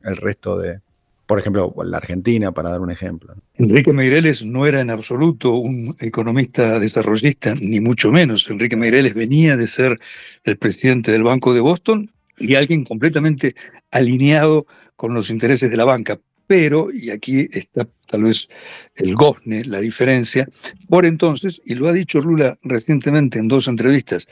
el 0.03 0.17
resto 0.17 0.59
de, 0.59 0.81
por 1.27 1.41
ejemplo, 1.41 1.75
la 1.85 1.97
Argentina, 1.97 2.53
para 2.53 2.71
dar 2.71 2.81
un 2.81 2.91
ejemplo. 2.91 3.35
Enrique 3.55 3.93
Meireles 3.93 4.45
no 4.45 4.67
era 4.67 4.81
en 4.81 4.91
absoluto 4.91 5.55
un 5.55 5.97
economista 5.99 6.79
desarrollista, 6.79 7.55
ni 7.55 7.81
mucho 7.81 8.13
menos. 8.13 8.49
Enrique 8.49 8.77
Meireles 8.77 9.15
venía 9.15 9.57
de 9.57 9.67
ser 9.67 9.99
el 10.45 10.57
presidente 10.57 11.11
del 11.11 11.25
Banco 11.25 11.53
de 11.53 11.61
Boston 11.61 12.13
y 12.39 12.55
alguien 12.55 12.85
completamente 12.85 13.57
alineado 13.91 14.67
con 14.95 15.15
los 15.15 15.31
intereses 15.31 15.71
de 15.71 15.77
la 15.77 15.85
banca. 15.85 16.19
Pero, 16.47 16.93
y 16.93 17.11
aquí 17.11 17.49
está 17.51 17.89
tal 18.07 18.23
vez 18.23 18.49
el 18.95 19.17
gozne, 19.17 19.65
la 19.65 19.81
diferencia, 19.81 20.49
por 20.89 21.05
entonces, 21.05 21.61
y 21.65 21.75
lo 21.75 21.89
ha 21.89 21.93
dicho 21.93 22.21
Lula 22.21 22.57
recientemente 22.63 23.41
en 23.41 23.49
dos 23.49 23.67
entrevistas, 23.67 24.29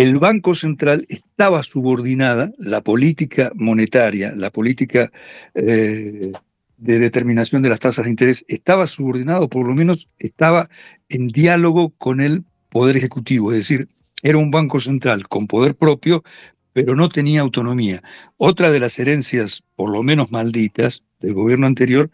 el 0.00 0.18
Banco 0.18 0.54
Central 0.54 1.04
estaba 1.10 1.62
subordinada, 1.62 2.52
la 2.56 2.80
política 2.80 3.52
monetaria, 3.54 4.32
la 4.34 4.48
política 4.50 5.12
eh, 5.52 6.32
de 6.78 6.98
determinación 6.98 7.60
de 7.60 7.68
las 7.68 7.80
tasas 7.80 8.06
de 8.06 8.10
interés, 8.10 8.42
estaba 8.48 8.86
subordinado, 8.86 9.50
por 9.50 9.68
lo 9.68 9.74
menos 9.74 10.08
estaba 10.18 10.70
en 11.10 11.28
diálogo 11.28 11.90
con 11.98 12.22
el 12.22 12.44
Poder 12.70 12.96
Ejecutivo, 12.96 13.52
es 13.52 13.58
decir, 13.58 13.88
era 14.22 14.38
un 14.38 14.50
Banco 14.50 14.80
Central 14.80 15.28
con 15.28 15.46
poder 15.46 15.74
propio, 15.74 16.24
pero 16.72 16.96
no 16.96 17.10
tenía 17.10 17.42
autonomía. 17.42 18.02
Otra 18.38 18.70
de 18.70 18.80
las 18.80 18.98
herencias, 18.98 19.64
por 19.76 19.90
lo 19.90 20.02
menos 20.02 20.30
malditas, 20.30 21.04
del 21.20 21.34
gobierno 21.34 21.66
anterior, 21.66 22.10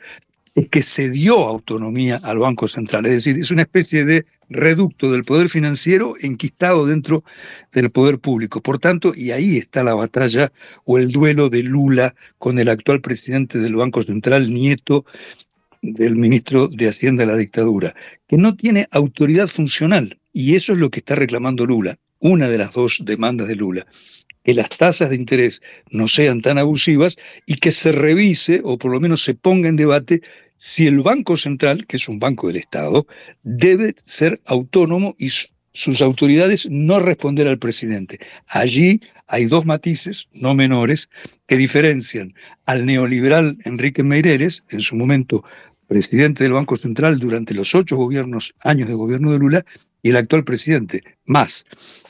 es 0.57 0.69
que 0.71 0.83
se 0.83 1.09
dio 1.09 1.47
autonomía 1.47 2.17
al 2.17 2.39
Banco 2.39 2.67
Central, 2.67 3.07
es 3.07 3.13
decir, 3.13 3.39
es 3.39 3.53
una 3.53 3.63
especie 3.63 4.05
de 4.05 4.27
reducto 4.49 5.13
del 5.13 5.25
poder 5.25 5.49
financiero 5.49 6.15
enquistado 6.21 6.87
dentro 6.87 7.25
del 7.73 7.91
poder 7.91 8.19
público. 8.19 8.61
Por 8.61 8.79
tanto, 8.79 9.13
y 9.15 9.31
ahí 9.31 9.57
está 9.57 9.83
la 9.83 9.95
batalla 9.95 10.53
o 10.85 10.99
el 10.99 11.13
duelo 11.13 11.49
de 11.49 11.63
Lula 11.63 12.15
con 12.39 12.59
el 12.59 12.69
actual 12.69 13.01
presidente 13.01 13.59
del 13.59 13.77
Banco 13.77 14.03
Central, 14.03 14.53
nieto 14.53 15.05
del 15.83 16.17
ministro 16.17 16.69
de 16.69 16.89
Hacienda 16.89 17.25
de 17.25 17.33
la 17.33 17.39
dictadura, 17.39 17.95
que 18.29 18.37
no 18.37 18.57
tiene 18.57 18.89
autoridad 18.91 19.49
funcional. 19.49 20.19
Y 20.33 20.55
eso 20.55 20.73
es 20.73 20.79
lo 20.79 20.91
que 20.91 21.01
está 21.01 21.15
reclamando 21.15 21.67
Lula, 21.67 21.99
una 22.19 22.49
de 22.49 22.59
las 22.59 22.73
dos 22.73 23.01
demandas 23.05 23.49
de 23.49 23.57
Lula 23.57 23.87
que 24.47 24.55
las 24.55 24.69
tasas 24.69 25.11
de 25.11 25.17
interés 25.17 25.61
no 25.91 26.07
sean 26.07 26.41
tan 26.41 26.57
abusivas 26.57 27.17
y 27.47 27.57
que 27.57 27.73
se 27.73 27.91
revise 27.91 28.61
o 28.63 28.79
por 28.79 28.93
lo 28.93 29.01
menos 29.01 29.25
se 29.25 29.35
ponga 29.35 29.69
en 29.69 29.75
debate 29.75 30.23
si 30.59 30.87
el 30.87 31.01
Banco 31.01 31.37
Central, 31.37 31.87
que 31.87 31.97
es 31.97 32.09
un 32.09 32.19
banco 32.19 32.47
del 32.47 32.57
Estado, 32.57 33.07
debe 33.43 33.97
ser 34.05 34.41
autónomo 34.45 35.15
y 35.19 35.31
su- 35.31 35.49
sus 35.73 36.01
autoridades 36.01 36.67
no 36.71 37.01
responder 37.01 37.47
al 37.49 37.59
presidente. 37.59 38.19
Allí 38.47 39.03
hay 39.27 39.45
dos 39.45 39.67
matices, 39.67 40.29
no 40.33 40.55
menores, 40.55 41.11
que 41.47 41.59
diferencian 41.59 42.35
al 42.65 42.87
neoliberal 42.87 43.59
Enrique 43.65 44.03
Meireles, 44.03 44.65
en 44.71 44.81
su 44.81 44.97
momento 44.97 45.45
presidente 45.87 46.45
del 46.45 46.55
Banco 46.55 46.77
Central 46.77 47.19
durante 47.19 47.53
los 47.53 47.75
ocho 47.75 47.99
años 48.61 48.89
de 48.89 48.95
gobierno 48.95 49.31
de 49.31 49.39
Lula, 49.39 49.65
y 50.03 50.11
el 50.11 50.17
actual 50.17 50.45
presidente. 50.45 51.03
Más, 51.27 51.67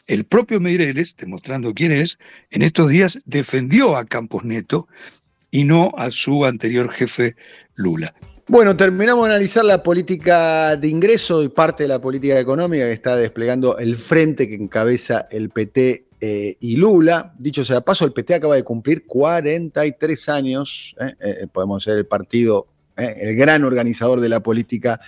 el 0.07 0.25
propio 0.25 0.61
Meireles, 0.61 1.17
demostrando 1.17 1.75
quién 1.75 1.91
es, 1.91 2.19
en 2.51 2.63
estos 2.63 2.89
días 2.89 3.23
defendió 3.25 3.97
a 3.97 4.05
Campos 4.05 4.45
Neto 4.45 4.87
y 5.51 5.65
no 5.65 5.93
a 5.97 6.11
su 6.11 6.45
anterior 6.45 6.93
jefe 6.93 7.35
Lula. 7.75 8.15
Bueno, 8.49 8.77
terminamos 8.77 9.27
de 9.27 9.35
analizar 9.35 9.65
la 9.65 9.83
política 9.83 10.77
de 10.77 10.87
ingreso 10.87 11.43
y 11.43 11.49
parte 11.49 11.83
de 11.83 11.89
la 11.89 12.01
política 12.01 12.39
económica 12.39 12.85
que 12.85 12.93
está 12.93 13.17
desplegando 13.17 13.77
el 13.77 13.97
frente 13.97 14.47
que 14.47 14.55
encabeza 14.55 15.27
el 15.33 15.51
PT 15.51 16.07
eh, 16.21 16.57
y 16.61 16.77
Lula. 16.77 17.35
Dicho 17.37 17.65
sea 17.65 17.81
paso, 17.81 18.05
el 18.05 18.13
PT 18.13 18.35
acaba 18.37 18.55
de 18.55 18.63
cumplir 18.63 19.05
43 19.05 20.29
años. 20.29 20.95
eh, 21.01 21.15
eh, 21.19 21.47
podemos 21.53 21.83
ser 21.83 21.99
el 21.99 22.07
partido, 22.07 22.69
eh, 22.97 23.17
el 23.23 23.35
gran 23.35 23.65
organizador 23.65 24.21
de 24.21 24.29
la 24.29 24.39
política 24.39 25.01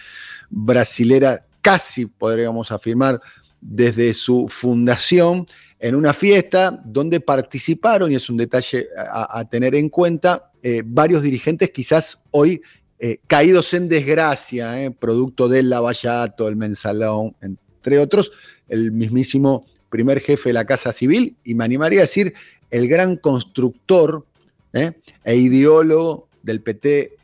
brasilera, 0.50 1.46
casi 1.60 2.06
podríamos 2.06 2.72
afirmar, 2.72 3.20
desde 3.60 4.14
su 4.14 4.48
fundación, 4.48 5.46
en 5.78 5.94
una 5.94 6.12
fiesta 6.12 6.80
donde 6.84 7.20
participaron, 7.20 8.10
y 8.10 8.16
es 8.16 8.28
un 8.28 8.36
detalle 8.36 8.88
a, 8.96 9.38
a 9.38 9.48
tener 9.48 9.76
en 9.76 9.88
cuenta, 9.88 10.48
eh, 10.60 10.82
varios 10.84 11.22
dirigentes 11.22 11.70
quizás 11.70 12.18
hoy 12.32 12.60
eh, 13.00 13.20
caídos 13.28 13.72
en 13.74 13.88
desgracia, 13.88 14.82
eh, 14.82 14.90
producto 14.90 15.48
del 15.48 15.70
lavallato, 15.70 16.48
el 16.48 16.56
mensalón, 16.56 17.36
entre 17.40 18.00
otros, 18.00 18.32
el 18.68 18.90
mismísimo 18.90 19.64
primer 19.88 20.20
jefe 20.20 20.48
de 20.48 20.54
la 20.54 20.64
Casa 20.64 20.92
Civil, 20.92 21.36
y 21.44 21.54
me 21.54 21.64
animaría 21.64 22.00
a 22.00 22.02
decir 22.02 22.34
el 22.70 22.88
gran 22.88 23.16
constructor 23.16 24.26
eh, 24.72 24.92
e 25.22 25.36
ideólogo 25.36 26.28
del 26.42 26.60
PT 26.60 27.16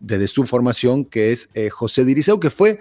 desde 0.00 0.28
su 0.28 0.46
formación, 0.46 1.04
que 1.04 1.32
es 1.32 1.48
José 1.70 2.04
Diriceu, 2.04 2.40
que 2.40 2.50
fue 2.50 2.78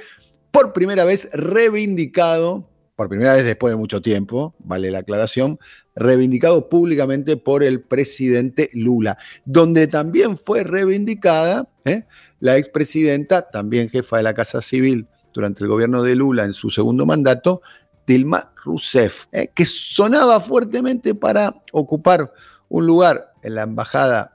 por 0.51 0.73
primera 0.73 1.03
vez 1.03 1.27
reivindicado, 1.33 2.67
por 2.95 3.09
primera 3.09 3.33
vez 3.33 3.43
después 3.43 3.73
de 3.73 3.77
mucho 3.77 4.01
tiempo, 4.01 4.55
vale 4.59 4.89
la 4.89 4.99
aclaración, 4.99 5.59
reivindicado 5.95 6.69
públicamente 6.69 7.37
por 7.37 7.63
el 7.63 7.81
presidente 7.81 8.69
Lula, 8.73 9.17
donde 9.43 9.87
también 9.87 10.37
fue 10.37 10.63
reivindicada 10.63 11.69
¿eh? 11.83 12.03
la 12.39 12.57
expresidenta, 12.57 13.49
también 13.49 13.89
jefa 13.89 14.17
de 14.17 14.23
la 14.23 14.33
Casa 14.33 14.61
Civil 14.61 15.07
durante 15.33 15.63
el 15.63 15.69
gobierno 15.69 16.01
de 16.03 16.15
Lula 16.15 16.45
en 16.45 16.53
su 16.53 16.69
segundo 16.69 17.05
mandato, 17.05 17.61
Dilma 18.07 18.53
Rousseff, 18.63 19.25
¿eh? 19.31 19.49
que 19.53 19.65
sonaba 19.65 20.39
fuertemente 20.39 21.15
para 21.15 21.63
ocupar 21.71 22.31
un 22.69 22.85
lugar 22.85 23.33
en 23.41 23.55
la 23.55 23.63
embajada 23.63 24.31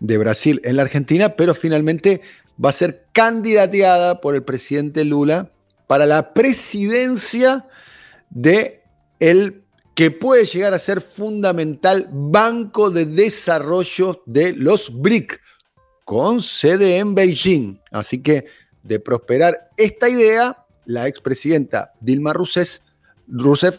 de 0.00 0.16
Brasil 0.16 0.60
en 0.64 0.76
la 0.76 0.82
Argentina, 0.82 1.30
pero 1.36 1.54
finalmente 1.54 2.22
va 2.62 2.70
a 2.70 2.72
ser 2.72 3.06
candidateada 3.12 4.20
por 4.20 4.34
el 4.34 4.44
presidente 4.44 5.04
Lula 5.04 5.50
para 5.86 6.06
la 6.06 6.34
presidencia 6.34 7.66
de 8.30 8.82
el 9.20 9.64
que 9.94 10.10
puede 10.10 10.46
llegar 10.46 10.74
a 10.74 10.78
ser 10.78 11.00
fundamental 11.00 12.08
Banco 12.12 12.90
de 12.90 13.04
Desarrollo 13.04 14.22
de 14.26 14.52
los 14.52 14.92
BRIC, 14.92 15.40
con 16.04 16.40
sede 16.40 16.98
en 16.98 17.14
Beijing. 17.14 17.80
Así 17.90 18.22
que 18.22 18.46
de 18.82 19.00
prosperar 19.00 19.70
esta 19.76 20.08
idea, 20.08 20.64
la 20.86 21.08
expresidenta 21.08 21.92
Dilma 22.00 22.32
Rousseff, 22.32 22.78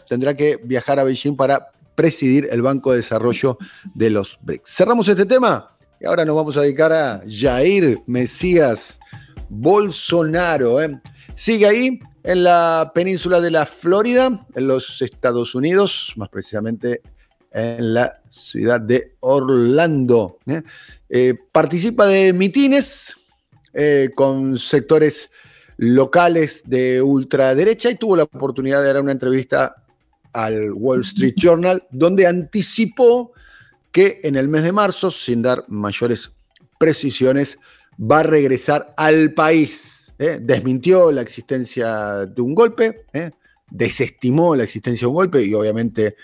tendrá 0.06 0.36
que 0.36 0.60
viajar 0.62 0.98
a 0.98 1.04
Beijing 1.04 1.36
para 1.36 1.72
presidir 1.94 2.48
el 2.52 2.62
Banco 2.62 2.92
de 2.92 2.98
Desarrollo 2.98 3.58
de 3.94 4.10
los 4.10 4.38
BRICS. 4.42 4.70
Cerramos 4.70 5.08
este 5.08 5.26
tema 5.26 5.76
y 6.00 6.06
ahora 6.06 6.24
nos 6.24 6.36
vamos 6.36 6.56
a 6.56 6.60
dedicar 6.60 6.92
a 6.92 7.22
Jair 7.26 7.98
Mesías 8.06 9.00
Bolsonaro. 9.48 10.80
¿eh? 10.80 11.00
Sigue 11.40 11.66
ahí 11.66 12.00
en 12.22 12.44
la 12.44 12.92
península 12.94 13.40
de 13.40 13.50
la 13.50 13.64
Florida, 13.64 14.46
en 14.54 14.68
los 14.68 15.00
Estados 15.00 15.54
Unidos, 15.54 16.12
más 16.16 16.28
precisamente 16.28 17.00
en 17.50 17.94
la 17.94 18.20
ciudad 18.28 18.78
de 18.78 19.14
Orlando. 19.20 20.36
¿eh? 20.46 20.60
Eh, 21.08 21.34
participa 21.50 22.06
de 22.06 22.34
mitines 22.34 23.16
eh, 23.72 24.10
con 24.14 24.58
sectores 24.58 25.30
locales 25.78 26.62
de 26.66 27.00
ultraderecha 27.00 27.90
y 27.90 27.94
tuvo 27.94 28.16
la 28.16 28.24
oportunidad 28.24 28.82
de 28.82 28.88
dar 28.88 29.00
una 29.00 29.12
entrevista 29.12 29.76
al 30.34 30.72
Wall 30.74 31.00
Street 31.00 31.36
Journal, 31.38 31.86
donde 31.90 32.26
anticipó 32.26 33.32
que 33.90 34.20
en 34.24 34.36
el 34.36 34.48
mes 34.48 34.62
de 34.62 34.72
marzo, 34.72 35.10
sin 35.10 35.40
dar 35.40 35.64
mayores 35.68 36.32
precisiones, 36.78 37.58
va 37.98 38.18
a 38.18 38.24
regresar 38.24 38.92
al 38.98 39.32
país. 39.32 39.99
¿Eh? 40.20 40.38
Desmintió 40.40 41.10
la 41.10 41.22
existencia 41.22 42.26
de 42.26 42.42
un 42.42 42.54
golpe, 42.54 43.06
¿eh? 43.12 43.30
desestimó 43.70 44.54
la 44.54 44.64
existencia 44.64 45.06
de 45.06 45.08
un 45.08 45.14
golpe 45.14 45.42
y 45.42 45.54
obviamente 45.54 46.16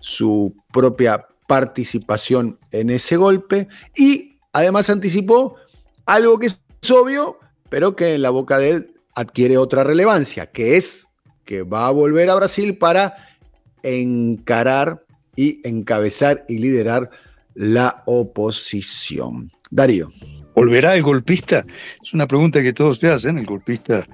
su 0.00 0.54
propia 0.72 1.26
participación 1.46 2.58
en 2.72 2.90
ese 2.90 3.16
golpe 3.16 3.68
y 3.96 4.36
además 4.52 4.90
anticipó 4.90 5.56
algo 6.04 6.38
que 6.38 6.46
es 6.46 6.60
obvio, 6.90 7.38
pero 7.70 7.96
que 7.96 8.14
en 8.14 8.22
la 8.22 8.30
boca 8.30 8.58
de 8.58 8.70
él 8.70 8.94
adquiere 9.14 9.56
otra 9.56 9.84
relevancia, 9.84 10.46
que 10.46 10.76
es 10.76 11.06
que 11.44 11.62
va 11.62 11.86
a 11.86 11.90
volver 11.90 12.28
a 12.30 12.34
Brasil 12.34 12.76
para 12.76 13.38
encarar 13.82 15.04
y 15.36 15.66
encabezar 15.66 16.44
y 16.48 16.58
liderar 16.58 17.10
la 17.54 18.02
oposición. 18.06 19.50
Darío. 19.70 20.12
¿Volverá 20.58 20.96
el 20.96 21.04
golpista? 21.04 21.64
Es 22.02 22.12
una 22.12 22.26
pregunta 22.26 22.60
que 22.60 22.72
todos 22.72 22.98
se 22.98 23.06
hacen. 23.06 23.38
El 23.38 23.46
golpista 23.46 24.04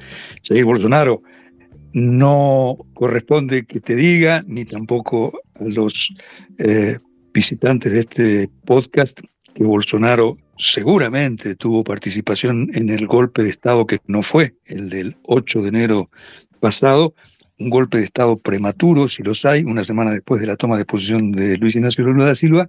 Jair 0.43 0.67
Bolsonaro 0.67 1.23
no 1.95 2.77
corresponde 2.93 3.65
que 3.65 3.81
te 3.81 3.97
diga, 3.97 4.45
ni 4.47 4.67
tampoco 4.67 5.41
a 5.59 5.65
los 5.65 6.13
eh, 6.59 6.99
visitantes 7.33 7.93
de 7.93 8.01
este 8.01 8.51
podcast, 8.67 9.21
que 9.55 9.65
Bolsonaro 9.65 10.37
seguramente 10.59 11.55
tuvo 11.55 11.83
participación 11.83 12.69
en 12.75 12.91
el 12.91 13.07
golpe 13.07 13.43
de 13.43 13.49
Estado 13.49 13.87
que 13.87 14.01
no 14.07 14.21
fue 14.21 14.55
el 14.67 14.91
del 14.91 15.17
8 15.23 15.63
de 15.63 15.69
enero 15.71 16.11
pasado, 16.61 17.15
un 17.59 17.71
golpe 17.71 17.97
de 17.97 18.05
Estado 18.05 18.37
prematuro, 18.37 19.09
si 19.09 19.23
los 19.23 19.47
hay, 19.47 19.65
una 19.65 19.83
semana 19.83 20.11
después 20.11 20.43
de 20.43 20.47
la 20.47 20.57
toma 20.57 20.77
de 20.77 20.85
posición 20.85 21.33
de 21.33 21.57
Luis 21.57 21.75
Ignacio 21.75 22.05
Lula 22.05 22.27
da 22.27 22.35
Silva, 22.35 22.69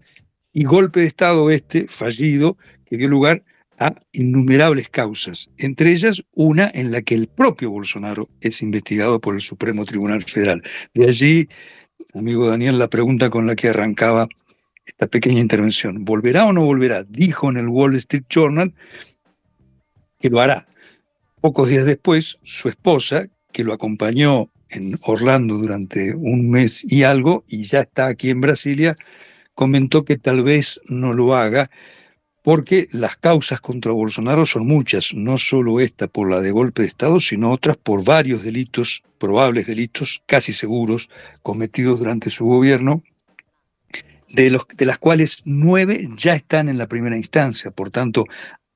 y 0.53 0.63
golpe 0.63 1.01
de 1.01 1.07
Estado 1.07 1.49
este 1.49 1.87
fallido 1.87 2.55
que 2.85 2.95
dio 2.95 3.09
lugar 3.09 3.41
a 3.79 3.95
innumerables 4.11 4.89
causas, 4.89 5.51
entre 5.57 5.91
ellas 5.91 6.23
una 6.33 6.71
en 6.73 6.91
la 6.91 7.01
que 7.01 7.15
el 7.15 7.27
propio 7.27 7.71
Bolsonaro 7.71 8.29
es 8.41 8.61
investigado 8.61 9.19
por 9.19 9.35
el 9.35 9.41
Supremo 9.41 9.85
Tribunal 9.85 10.23
Federal. 10.23 10.63
De 10.93 11.07
allí, 11.07 11.49
amigo 12.13 12.47
Daniel, 12.47 12.79
la 12.79 12.89
pregunta 12.89 13.29
con 13.29 13.47
la 13.47 13.55
que 13.55 13.69
arrancaba 13.69 14.27
esta 14.85 15.07
pequeña 15.07 15.39
intervención. 15.39 16.05
¿Volverá 16.05 16.45
o 16.45 16.53
no 16.53 16.63
volverá? 16.63 17.03
Dijo 17.03 17.49
en 17.49 17.57
el 17.57 17.67
Wall 17.67 17.95
Street 17.95 18.25
Journal 18.29 18.73
que 20.19 20.29
lo 20.29 20.39
hará. 20.39 20.67
Pocos 21.41 21.69
días 21.69 21.85
después, 21.85 22.39
su 22.43 22.69
esposa, 22.69 23.27
que 23.51 23.63
lo 23.63 23.73
acompañó 23.73 24.49
en 24.69 24.97
Orlando 25.03 25.57
durante 25.57 26.13
un 26.15 26.49
mes 26.49 26.91
y 26.91 27.03
algo, 27.03 27.43
y 27.47 27.63
ya 27.63 27.81
está 27.81 28.07
aquí 28.07 28.29
en 28.29 28.41
Brasilia, 28.41 28.95
comentó 29.53 30.03
que 30.03 30.17
tal 30.17 30.43
vez 30.43 30.81
no 30.87 31.13
lo 31.13 31.35
haga 31.35 31.69
porque 32.45 32.87
las 32.91 33.17
causas 33.17 33.59
contra 33.59 33.91
Bolsonaro 33.91 34.45
son 34.45 34.67
muchas, 34.67 35.15
no 35.15 35.39
solo 35.39 35.79
esta 35.79 36.05
por 36.07 36.29
la 36.29 36.41
de 36.41 36.51
golpe 36.51 36.83
de 36.83 36.87
Estado, 36.87 37.19
sino 37.19 37.51
otras 37.51 37.75
por 37.75 38.03
varios 38.03 38.43
delitos, 38.43 39.01
probables 39.17 39.65
delitos, 39.65 40.21
casi 40.27 40.53
seguros, 40.53 41.09
cometidos 41.41 41.97
durante 41.97 42.29
su 42.29 42.45
gobierno, 42.45 43.01
de, 44.29 44.51
los, 44.51 44.67
de 44.77 44.85
las 44.85 44.99
cuales 44.99 45.39
nueve 45.43 46.07
ya 46.17 46.35
están 46.35 46.69
en 46.69 46.77
la 46.77 46.85
primera 46.85 47.17
instancia. 47.17 47.71
Por 47.71 47.89
tanto, 47.89 48.25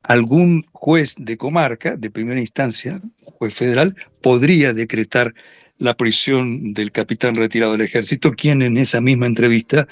algún 0.02 0.66
juez 0.72 1.14
de 1.20 1.38
comarca, 1.38 1.96
de 1.96 2.10
primera 2.10 2.40
instancia, 2.40 3.00
juez 3.22 3.54
federal, 3.54 3.96
podría 4.24 4.74
decretar 4.74 5.36
la 5.78 5.96
prisión 5.96 6.74
del 6.74 6.92
capitán 6.92 7.36
retirado 7.36 7.74
del 7.74 7.82
ejército, 7.82 8.32
quien 8.32 8.64
en 8.64 8.78
esa 8.78 9.00
misma 9.00 9.28
entrevista 9.28 9.88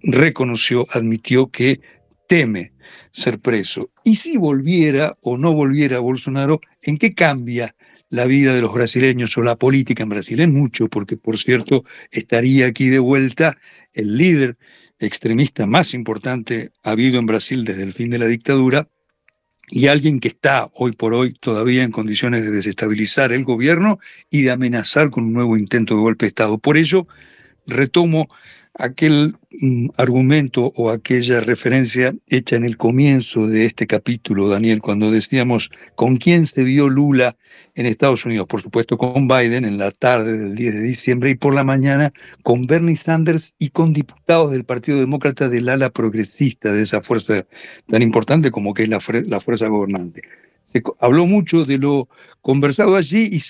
reconoció, 0.00 0.86
admitió 0.92 1.48
que 1.48 1.80
teme 2.28 2.70
ser 3.12 3.38
preso. 3.38 3.90
Y 4.04 4.16
si 4.16 4.36
volviera 4.36 5.16
o 5.20 5.38
no 5.38 5.52
volviera 5.52 5.98
Bolsonaro, 5.98 6.60
¿en 6.82 6.98
qué 6.98 7.14
cambia 7.14 7.74
la 8.08 8.26
vida 8.26 8.54
de 8.54 8.60
los 8.60 8.72
brasileños 8.72 9.36
o 9.38 9.42
la 9.42 9.56
política 9.56 10.02
en 10.02 10.08
Brasil? 10.08 10.40
En 10.40 10.52
mucho, 10.52 10.88
porque 10.88 11.16
por 11.16 11.38
cierto 11.38 11.84
estaría 12.10 12.66
aquí 12.66 12.88
de 12.88 12.98
vuelta 12.98 13.58
el 13.92 14.16
líder 14.16 14.56
extremista 14.98 15.66
más 15.66 15.94
importante 15.94 16.70
habido 16.82 17.18
en 17.18 17.26
Brasil 17.26 17.64
desde 17.64 17.82
el 17.82 17.92
fin 17.92 18.10
de 18.10 18.18
la 18.18 18.26
dictadura, 18.26 18.88
y 19.70 19.86
alguien 19.86 20.18
que 20.18 20.28
está 20.28 20.68
hoy 20.74 20.92
por 20.92 21.14
hoy 21.14 21.32
todavía 21.32 21.84
en 21.84 21.92
condiciones 21.92 22.44
de 22.44 22.50
desestabilizar 22.50 23.32
el 23.32 23.44
gobierno 23.44 24.00
y 24.28 24.42
de 24.42 24.50
amenazar 24.50 25.10
con 25.10 25.24
un 25.24 25.32
nuevo 25.32 25.56
intento 25.56 25.94
de 25.94 26.00
golpe 26.00 26.26
de 26.26 26.30
Estado. 26.30 26.58
Por 26.58 26.76
ello, 26.76 27.06
retomo 27.66 28.28
aquel 28.74 29.36
argumento 29.96 30.72
o 30.76 30.90
aquella 30.90 31.40
referencia 31.40 32.14
hecha 32.28 32.56
en 32.56 32.64
el 32.64 32.76
comienzo 32.76 33.48
de 33.48 33.66
este 33.66 33.86
capítulo, 33.86 34.48
Daniel, 34.48 34.80
cuando 34.80 35.10
decíamos 35.10 35.70
con 35.96 36.16
quién 36.16 36.46
se 36.46 36.62
vio 36.62 36.88
Lula 36.88 37.36
en 37.74 37.86
Estados 37.86 38.24
Unidos, 38.24 38.46
por 38.46 38.62
supuesto 38.62 38.96
con 38.96 39.26
Biden 39.26 39.64
en 39.64 39.76
la 39.78 39.90
tarde 39.90 40.38
del 40.38 40.54
10 40.54 40.74
de 40.74 40.82
diciembre 40.82 41.30
y 41.30 41.34
por 41.34 41.54
la 41.54 41.64
mañana 41.64 42.12
con 42.42 42.62
Bernie 42.62 42.96
Sanders 42.96 43.54
y 43.58 43.70
con 43.70 43.92
diputados 43.92 44.52
del 44.52 44.64
Partido 44.64 44.98
Demócrata 44.98 45.48
del 45.48 45.68
ala 45.68 45.90
progresista 45.90 46.72
de 46.72 46.82
esa 46.82 47.00
fuerza 47.00 47.46
tan 47.88 48.02
importante 48.02 48.50
como 48.50 48.72
que 48.72 48.84
es 48.84 48.88
la, 48.88 49.00
fuerza 49.00 49.66
gobernante 49.66 50.22
habló 51.00 51.26
mucho 51.26 51.64
de 51.64 51.78
lo 51.78 52.08
conversado 52.40 52.94
allí 52.94 53.28
y, 53.32 53.42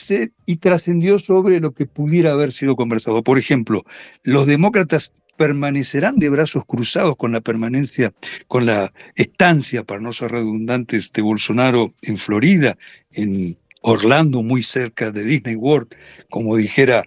y 0.46 0.56
trascendió 0.56 1.18
sobre 1.18 1.60
lo 1.60 1.72
que 1.72 1.84
pudiera 1.84 2.32
haber 2.32 2.50
sido 2.50 2.76
conversado. 2.76 3.22
Por 3.22 3.38
ejemplo, 3.38 3.82
los 4.22 4.46
demócratas 4.46 5.12
permanecerán 5.40 6.18
de 6.18 6.28
brazos 6.28 6.66
cruzados 6.66 7.16
con 7.16 7.32
la 7.32 7.40
permanencia, 7.40 8.12
con 8.46 8.66
la 8.66 8.92
estancia, 9.14 9.84
para 9.84 9.98
no 9.98 10.12
ser 10.12 10.32
redundantes, 10.32 11.14
de 11.14 11.22
Bolsonaro 11.22 11.94
en 12.02 12.18
Florida, 12.18 12.76
en 13.10 13.56
Orlando, 13.80 14.42
muy 14.42 14.62
cerca 14.62 15.10
de 15.10 15.24
Disney 15.24 15.56
World, 15.56 15.94
como 16.28 16.56
dijera 16.56 17.06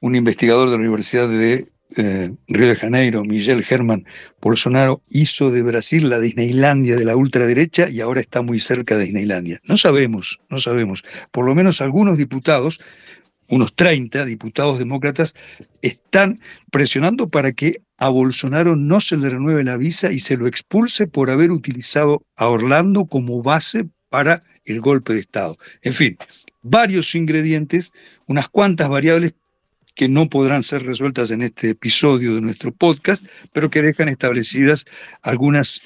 un 0.00 0.16
investigador 0.16 0.70
de 0.70 0.76
la 0.76 0.80
Universidad 0.80 1.28
de 1.28 1.66
eh, 1.98 2.32
Río 2.48 2.68
de 2.68 2.76
Janeiro, 2.76 3.22
Miguel 3.22 3.66
Herman 3.68 4.06
Bolsonaro 4.40 5.02
hizo 5.10 5.50
de 5.50 5.62
Brasil 5.62 6.08
la 6.08 6.20
Disneylandia 6.20 6.96
de 6.96 7.04
la 7.04 7.16
ultraderecha 7.16 7.90
y 7.90 8.00
ahora 8.00 8.22
está 8.22 8.40
muy 8.40 8.60
cerca 8.60 8.96
de 8.96 9.04
Disneylandia. 9.04 9.60
No 9.64 9.76
sabemos, 9.76 10.40
no 10.48 10.58
sabemos. 10.58 11.04
Por 11.30 11.44
lo 11.44 11.54
menos 11.54 11.82
algunos 11.82 12.16
diputados, 12.16 12.80
unos 13.48 13.74
30 13.74 14.24
diputados 14.24 14.78
demócratas, 14.78 15.34
están 15.82 16.38
presionando 16.70 17.28
para 17.28 17.52
que 17.52 17.82
a 17.98 18.08
Bolsonaro 18.08 18.76
no 18.76 19.00
se 19.00 19.16
le 19.16 19.30
renueve 19.30 19.64
la 19.64 19.76
visa 19.76 20.12
y 20.12 20.18
se 20.18 20.36
lo 20.36 20.46
expulse 20.46 21.06
por 21.06 21.30
haber 21.30 21.50
utilizado 21.50 22.24
a 22.36 22.48
Orlando 22.48 23.06
como 23.06 23.42
base 23.42 23.86
para 24.08 24.42
el 24.64 24.80
golpe 24.80 25.14
de 25.14 25.20
Estado. 25.20 25.56
En 25.82 25.92
fin, 25.92 26.16
varios 26.62 27.14
ingredientes, 27.14 27.92
unas 28.26 28.48
cuantas 28.48 28.88
variables 28.88 29.34
que 29.94 30.08
no 30.08 30.28
podrán 30.28 30.62
ser 30.62 30.82
resueltas 30.84 31.30
en 31.30 31.42
este 31.42 31.70
episodio 31.70 32.34
de 32.34 32.40
nuestro 32.40 32.72
podcast, 32.72 33.24
pero 33.52 33.70
que 33.70 33.82
dejan 33.82 34.08
establecidas 34.08 34.86
algunas, 35.22 35.82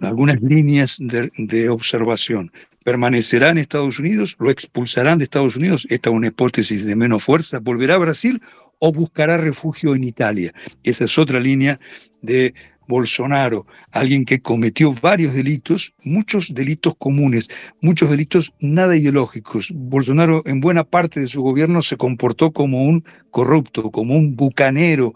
algunas 0.00 0.40
líneas 0.42 0.96
de, 0.98 1.30
de 1.36 1.68
observación. 1.68 2.50
¿Permanecerá 2.86 3.50
en 3.50 3.58
Estados 3.58 3.98
Unidos? 3.98 4.36
¿Lo 4.38 4.48
expulsarán 4.48 5.18
de 5.18 5.24
Estados 5.24 5.56
Unidos? 5.56 5.88
Esta 5.90 6.10
es 6.10 6.14
una 6.14 6.28
hipótesis 6.28 6.86
de 6.86 6.94
menos 6.94 7.24
fuerza. 7.24 7.58
¿Volverá 7.58 7.96
a 7.96 7.98
Brasil 7.98 8.40
o 8.78 8.92
buscará 8.92 9.36
refugio 9.36 9.96
en 9.96 10.04
Italia? 10.04 10.54
Esa 10.84 11.02
es 11.02 11.18
otra 11.18 11.40
línea 11.40 11.80
de 12.22 12.54
Bolsonaro, 12.86 13.66
alguien 13.90 14.24
que 14.24 14.40
cometió 14.40 14.94
varios 15.02 15.34
delitos, 15.34 15.94
muchos 16.04 16.54
delitos 16.54 16.94
comunes, 16.96 17.48
muchos 17.80 18.08
delitos 18.08 18.52
nada 18.60 18.96
ideológicos. 18.96 19.72
Bolsonaro 19.74 20.42
en 20.46 20.60
buena 20.60 20.84
parte 20.84 21.18
de 21.18 21.26
su 21.26 21.42
gobierno 21.42 21.82
se 21.82 21.96
comportó 21.96 22.52
como 22.52 22.84
un 22.84 23.04
corrupto, 23.32 23.90
como 23.90 24.14
un 24.14 24.36
bucanero 24.36 25.12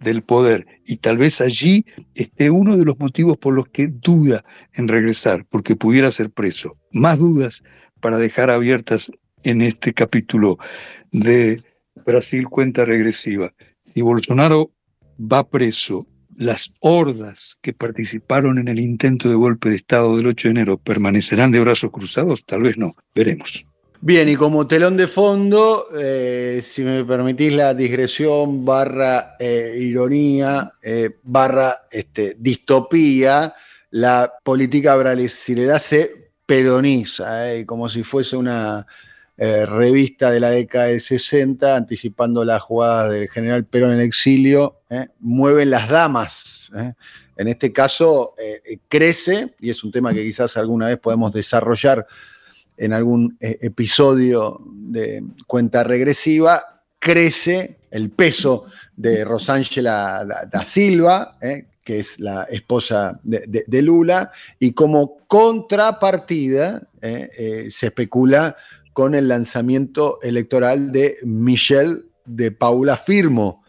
del 0.00 0.22
poder. 0.22 0.66
Y 0.86 0.96
tal 0.96 1.18
vez 1.18 1.42
allí 1.42 1.84
esté 2.14 2.48
uno 2.48 2.78
de 2.78 2.86
los 2.86 2.98
motivos 2.98 3.36
por 3.36 3.52
los 3.52 3.66
que 3.68 3.88
duda 3.88 4.42
en 4.72 4.88
regresar, 4.88 5.44
porque 5.50 5.76
pudiera 5.76 6.10
ser 6.12 6.30
preso. 6.30 6.79
Más 6.90 7.18
dudas 7.18 7.62
para 8.00 8.18
dejar 8.18 8.50
abiertas 8.50 9.10
en 9.42 9.62
este 9.62 9.94
capítulo 9.94 10.58
de 11.12 11.62
Brasil 12.04 12.48
cuenta 12.48 12.84
regresiva. 12.84 13.52
Si 13.84 14.00
Bolsonaro 14.00 14.70
va 15.20 15.48
preso 15.48 16.06
las 16.36 16.72
hordas 16.80 17.58
que 17.60 17.72
participaron 17.72 18.58
en 18.58 18.68
el 18.68 18.80
intento 18.80 19.28
de 19.28 19.34
golpe 19.34 19.68
de 19.68 19.76
Estado 19.76 20.16
del 20.16 20.26
8 20.26 20.48
de 20.48 20.52
enero 20.52 20.78
permanecerán 20.78 21.52
de 21.52 21.60
brazos 21.60 21.90
cruzados? 21.90 22.44
Tal 22.44 22.62
vez 22.62 22.78
no, 22.78 22.96
veremos. 23.14 23.66
Bien, 24.02 24.26
y 24.30 24.36
como 24.36 24.66
telón 24.66 24.96
de 24.96 25.06
fondo, 25.06 25.86
eh, 25.94 26.62
si 26.64 26.82
me 26.82 27.04
permitís 27.04 27.52
la 27.52 27.74
digresión 27.74 28.64
barra 28.64 29.36
eh, 29.38 29.76
ironía, 29.78 30.72
eh, 30.82 31.18
barra 31.22 31.86
este, 31.90 32.34
distopía, 32.38 33.54
la 33.90 34.32
política 34.42 34.96
brasileña 34.96 35.78
se 35.78 36.19
peroniza, 36.50 37.64
como 37.64 37.88
si 37.88 38.02
fuese 38.02 38.36
una 38.36 38.84
eh, 39.36 39.64
revista 39.66 40.32
de 40.32 40.40
la 40.40 40.50
década 40.50 40.86
del 40.86 41.00
60, 41.00 41.76
anticipando 41.76 42.44
la 42.44 42.58
jugada 42.58 43.08
del 43.08 43.28
general 43.28 43.64
Perón 43.66 43.92
en 43.92 44.00
el 44.00 44.04
exilio, 44.04 44.80
¿eh? 44.90 45.06
mueven 45.20 45.70
las 45.70 45.88
damas. 45.88 46.68
¿eh? 46.74 46.94
En 47.36 47.46
este 47.46 47.72
caso, 47.72 48.34
crece, 48.88 49.54
y 49.60 49.70
es 49.70 49.84
un 49.84 49.92
tema 49.92 50.12
que 50.12 50.24
quizás 50.24 50.56
alguna 50.56 50.88
vez 50.88 50.98
podemos 50.98 51.32
desarrollar 51.32 52.04
en 52.76 52.94
algún 52.94 53.36
episodio 53.38 54.60
de 54.72 55.22
cuenta 55.46 55.84
regresiva, 55.84 56.82
crece 56.98 57.78
el 57.92 58.10
peso 58.10 58.64
de 58.96 59.24
Rosángela 59.24 60.24
da 60.50 60.64
Silva, 60.64 61.38
que 61.82 62.00
es 62.00 62.20
la 62.20 62.44
esposa 62.44 63.18
de, 63.22 63.82
Lula, 63.82 64.32
y 64.58 64.72
como 64.72 65.18
contrapartida 65.26 66.88
se 67.00 67.86
especula 67.86 68.56
con 68.92 69.14
el 69.14 69.28
lanzamiento 69.28 70.20
electoral 70.22 70.92
de 70.92 71.18
Michelle 71.22 72.02
de 72.24 72.52
Paula 72.52 72.96
Firmo, 72.96 73.64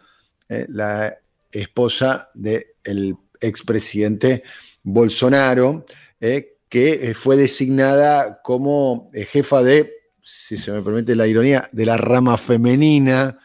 eh, 0.48 0.66
la 0.68 1.16
esposa 1.50 2.30
del 2.34 3.16
expresidente 3.40 4.42
Bolsonaro, 4.82 5.86
eh, 6.20 6.56
que 6.68 7.10
eh, 7.10 7.14
fue 7.14 7.36
designada 7.36 8.40
como 8.42 9.10
jefa 9.14 9.62
de, 9.62 9.92
si 10.20 10.56
se 10.56 10.70
me 10.70 10.82
permite 10.82 11.14
la 11.16 11.26
ironía, 11.26 11.68
de 11.72 11.86
la 11.86 11.96
rama 11.96 12.38
femenina 12.38 13.38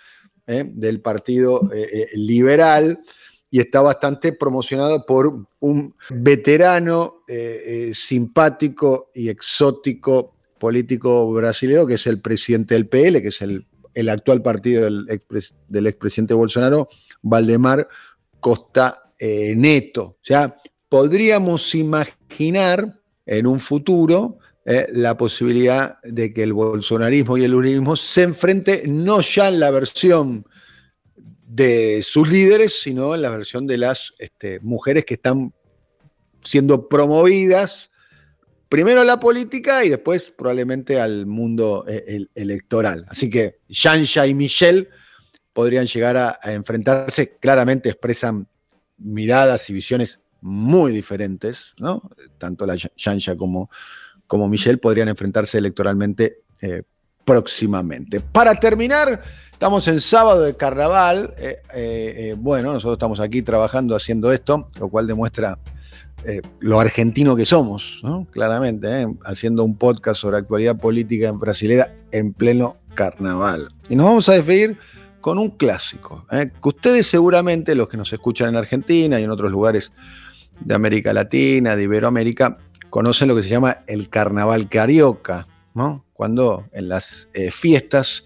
del 0.46 1.02
Partido 1.02 1.70
Liberal 2.14 3.02
y 3.50 3.60
está 3.60 3.82
bastante 3.82 4.34
promocionado 4.34 5.06
por 5.06 5.48
un 5.60 5.96
veterano 6.10 7.24
simpático 7.94 9.10
y 9.14 9.30
exótico 9.30 10.34
político 10.58 11.32
brasileño, 11.32 11.86
que 11.86 11.96
es 11.96 12.08
el 12.08 12.22
presidente 12.22 12.74
del 12.74 12.88
PL, 12.88 13.22
que 13.22 13.30
es 13.30 13.42
el, 13.42 13.66
actual 14.10 14.42
partido 14.42 14.84
del, 14.84 15.08
expres- 15.08 15.54
del 15.68 15.88
expresidente 15.88 16.34
Bolsonaro, 16.34 16.88
Valdemar 17.22 17.88
Costa 18.40 19.12
eh, 19.18 19.56
Neto. 19.56 20.04
O 20.04 20.18
sea, 20.22 20.56
podríamos 20.90 21.74
imaginar 21.74 23.00
en 23.26 23.48
un 23.48 23.60
futuro 23.60 24.38
eh, 24.66 24.88
la 24.94 25.18
posibilidad 25.18 25.98
de 26.04 26.34
que 26.34 26.44
el 26.44 26.54
bolsonarismo 26.54 27.38
y 27.38 27.44
el 27.44 27.56
uribismo 27.56 27.96
se 27.96 28.24
enfrente 28.24 28.84
no 28.86 29.22
ya 29.22 29.48
en 29.48 29.60
la 29.60 29.72
versión 29.72 30.46
de 31.58 32.04
sus 32.04 32.30
líderes, 32.30 32.80
sino 32.82 33.16
en 33.16 33.24
la 33.24 33.32
versión 33.32 33.66
de 33.66 33.80
las 33.80 34.14
este, 34.20 34.60
mujeres 34.60 35.06
que 35.06 35.16
están 35.16 35.54
siendo 36.44 36.88
promovidas 36.88 37.90
primero 38.70 39.02
a 39.02 39.06
la 39.06 39.20
política 39.20 39.84
y 39.84 39.90
después 39.90 40.30
probablemente 40.30 41.02
al 41.02 41.26
mundo 41.26 41.84
eh, 41.88 42.04
el- 42.08 42.30
electoral. 42.36 43.06
Así 43.10 43.28
que 43.28 43.58
Yansha 43.70 44.28
y 44.28 44.36
Michelle 44.36 44.88
podrían 45.52 45.88
llegar 45.88 46.16
a, 46.16 46.40
enfrentarse, 46.54 47.38
claramente 47.40 47.90
expresan 47.90 48.48
miradas 49.00 49.68
y 49.72 49.74
visiones 49.74 50.20
muy 50.42 50.92
diferentes, 50.92 51.74
¿no? 51.80 52.12
Tanto 52.38 52.68
la 52.68 52.76
Yansha 52.76 53.36
como, 53.36 53.72
como 54.28 54.48
Michelle 54.48 54.78
podrían 54.78 55.08
enfrentarse 55.08 55.58
electoralmente 55.58 56.44
eh, 56.62 56.84
próximamente. 57.28 58.22
Para 58.22 58.56
terminar, 58.56 59.22
estamos 59.52 59.86
en 59.90 60.00
sábado 60.00 60.44
de 60.44 60.56
carnaval. 60.56 61.34
eh, 61.38 61.62
eh, 61.74 62.14
eh, 62.16 62.36
bueno, 62.38 62.72
nosotros 62.72 62.94
estamos 62.94 63.20
aquí 63.20 63.42
trabajando 63.42 63.98
haciendo 63.98 64.32
esto, 64.32 64.70
lo 64.80 64.88
cual 64.88 65.06
demuestra 65.06 65.60
lo 66.60 66.80
argentino 66.80 67.38
que 67.38 67.46
somos, 67.46 68.02
¿no? 68.04 68.28
claramente, 68.32 69.08
haciendo 69.24 69.64
un 69.64 69.78
podcast 69.78 70.20
sobre 70.20 70.38
actualidad 70.38 70.76
política 70.76 71.30
en 71.30 71.40
brasilera 71.40 71.94
en 72.12 72.34
pleno 72.34 72.78
carnaval. 72.96 73.70
Y 73.88 73.96
nos 73.96 74.08
vamos 74.08 74.28
a 74.28 74.34
despedir 74.34 74.78
con 75.22 75.38
un 75.38 75.52
clásico, 75.52 76.26
que 76.30 76.52
ustedes 76.64 77.08
seguramente, 77.08 77.76
los 77.76 77.88
que 77.88 77.96
nos 77.96 78.12
escuchan 78.12 78.50
en 78.50 78.58
Argentina 78.58 79.20
y 79.20 79.24
en 79.24 79.32
otros 79.32 79.52
lugares 79.52 79.92
de 80.60 80.74
América 80.74 81.14
Latina, 81.14 81.76
de 81.78 81.84
Iberoamérica, 81.84 82.58
conocen 82.90 83.30
lo 83.30 83.36
que 83.36 83.44
se 83.44 83.50
llama 83.50 83.80
el 83.88 84.10
carnaval 84.10 84.68
carioca, 84.68 85.48
cuando 86.14 86.66
en 86.72 86.90
las 86.90 87.30
eh, 87.34 87.52
fiestas 87.52 88.26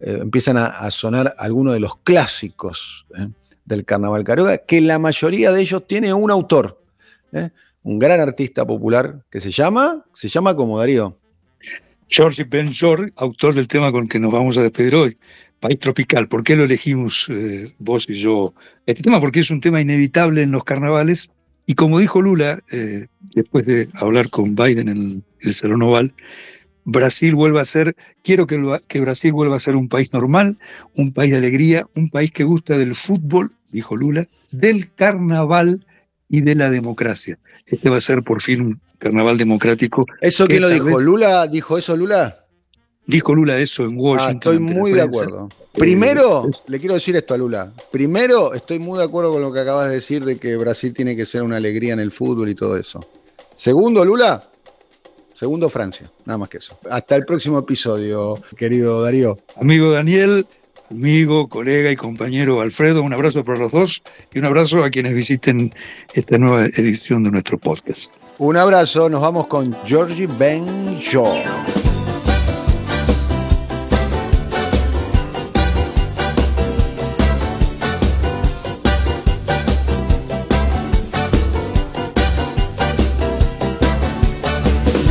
eh, 0.00 0.18
empiezan 0.20 0.56
a, 0.56 0.90
sonar 0.90 1.34
algunos 1.38 1.72
de 1.74 1.80
los 1.80 1.96
clásicos 1.98 3.06
¿eh? 3.16 3.28
del 3.64 3.84
carnaval 3.84 4.24
carioca, 4.24 4.58
que 4.58 4.80
la 4.80 4.98
mayoría 4.98 5.52
de 5.52 5.62
ellos 5.62 5.86
tiene 5.86 6.12
un 6.12 6.30
autor. 6.30 6.82
un 7.82 7.98
gran 7.98 8.20
artista 8.20 8.66
popular 8.66 9.22
que 9.30 9.40
se 9.40 9.50
llama, 9.50 10.04
se 10.12 10.28
llama 10.28 10.54
como 10.54 10.78
Darío. 10.78 11.16
George 12.08 12.44
Ben 12.44 12.72
Jor, 12.74 13.12
autor 13.16 13.54
del 13.54 13.68
tema 13.68 13.92
con 13.92 14.04
el 14.04 14.08
que 14.08 14.18
nos 14.18 14.32
vamos 14.32 14.58
a 14.58 14.62
despedir 14.62 14.96
hoy, 14.96 15.16
País 15.60 15.78
Tropical. 15.78 16.28
¿Por 16.28 16.42
qué 16.42 16.56
lo 16.56 16.64
elegimos 16.64 17.30
vos 17.78 18.08
y 18.08 18.14
yo? 18.14 18.52
Este 18.84 19.02
tema 19.02 19.20
porque 19.20 19.40
es 19.40 19.50
un 19.50 19.60
tema 19.60 19.80
inevitable 19.80 20.42
en 20.42 20.50
los 20.50 20.64
carnavales 20.64 21.30
y 21.66 21.74
como 21.74 22.00
dijo 22.00 22.20
Lula, 22.20 22.58
después 23.34 23.64
de 23.64 23.88
hablar 23.94 24.28
con 24.28 24.56
Biden 24.56 24.88
en 24.88 24.98
el, 24.98 25.22
el 25.40 25.54
Salón 25.54 25.82
Oval, 25.82 26.14
Brasil 26.84 27.34
vuelva 27.34 27.60
a 27.60 27.64
ser, 27.64 27.94
quiero 28.22 28.46
que, 28.46 28.58
lo- 28.58 28.80
que 28.88 29.00
Brasil 29.00 29.32
vuelva 29.32 29.56
a 29.56 29.60
ser 29.60 29.76
un 29.76 29.88
país 29.88 30.12
normal, 30.12 30.58
un 30.96 31.12
país 31.12 31.30
de 31.32 31.38
alegría, 31.38 31.86
un 31.94 32.08
país 32.10 32.32
que 32.32 32.44
gusta 32.44 32.76
del 32.78 32.94
fútbol, 32.94 33.50
dijo 33.70 33.96
Lula, 33.96 34.26
del 34.50 34.92
carnaval 34.94 35.86
y 36.28 36.40
de 36.42 36.54
la 36.54 36.70
democracia. 36.70 37.38
Este 37.66 37.90
va 37.90 37.96
a 37.98 38.00
ser 38.00 38.22
por 38.22 38.40
fin 38.40 38.60
un 38.62 38.80
carnaval 38.98 39.36
democrático. 39.38 40.06
¿Eso 40.20 40.46
quién 40.46 40.62
lo 40.62 40.68
dijo? 40.68 40.86
vez- 40.86 41.02
¿Lula 41.02 41.46
dijo 41.46 41.76
eso, 41.78 41.96
Lula? 41.96 42.36
Dijo 43.06 43.34
Lula 43.34 43.58
eso 43.58 43.84
en 43.84 43.94
Ah, 43.94 44.00
Washington. 44.00 44.36
estoy 44.36 44.58
muy 44.60 44.92
de 44.92 45.02
acuerdo. 45.02 45.48
Primero, 45.74 46.46
es- 46.48 46.64
le 46.68 46.78
quiero 46.78 46.94
decir 46.94 47.16
esto 47.16 47.34
a 47.34 47.38
Lula. 47.38 47.72
Primero, 47.90 48.54
estoy 48.54 48.78
muy 48.78 48.98
de 48.98 49.04
acuerdo 49.04 49.32
con 49.32 49.42
lo 49.42 49.52
que 49.52 49.60
acabas 49.60 49.88
de 49.88 49.96
decir 49.96 50.24
de 50.24 50.36
que 50.36 50.56
Brasil 50.56 50.94
tiene 50.94 51.16
que 51.16 51.26
ser 51.26 51.42
una 51.42 51.56
alegría 51.56 51.92
en 51.92 52.00
el 52.00 52.12
fútbol 52.12 52.48
y 52.50 52.54
todo 52.54 52.76
eso. 52.76 53.04
Segundo, 53.56 54.04
Lula. 54.04 54.42
Segundo, 55.40 55.70
Francia. 55.70 56.06
Nada 56.26 56.36
más 56.36 56.50
que 56.50 56.58
eso. 56.58 56.78
Hasta 56.90 57.16
el 57.16 57.24
próximo 57.24 57.58
episodio, 57.58 58.38
querido 58.58 59.02
Darío. 59.02 59.38
Amigo 59.58 59.90
Daniel, 59.90 60.46
amigo, 60.90 61.48
colega 61.48 61.90
y 61.90 61.96
compañero 61.96 62.60
Alfredo, 62.60 63.02
un 63.02 63.14
abrazo 63.14 63.42
para 63.42 63.58
los 63.58 63.72
dos 63.72 64.02
y 64.34 64.38
un 64.38 64.44
abrazo 64.44 64.84
a 64.84 64.90
quienes 64.90 65.14
visiten 65.14 65.72
esta 66.12 66.36
nueva 66.36 66.66
edición 66.66 67.24
de 67.24 67.30
nuestro 67.30 67.56
podcast. 67.56 68.12
Un 68.36 68.58
abrazo. 68.58 69.08
Nos 69.08 69.22
vamos 69.22 69.46
con 69.46 69.74
Georgie 69.86 70.26
Ben 70.26 70.98
Shaw. 70.98 71.89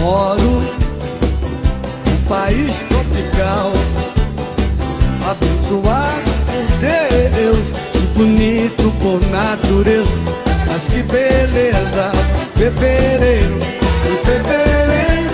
Moro 0.10 0.42
num 0.42 2.22
país 2.28 2.74
tropical, 2.90 3.72
abençoado 5.30 6.32
por 6.48 6.66
Deus, 6.80 7.68
e 7.94 8.00
bonito 8.18 8.92
por 9.04 9.22
natureza. 9.30 10.10
Mas 10.66 10.82
que 10.88 11.04
beleza, 11.04 12.12
fevereiro, 12.56 13.60
em 14.10 14.18
fevereiro 14.26 15.30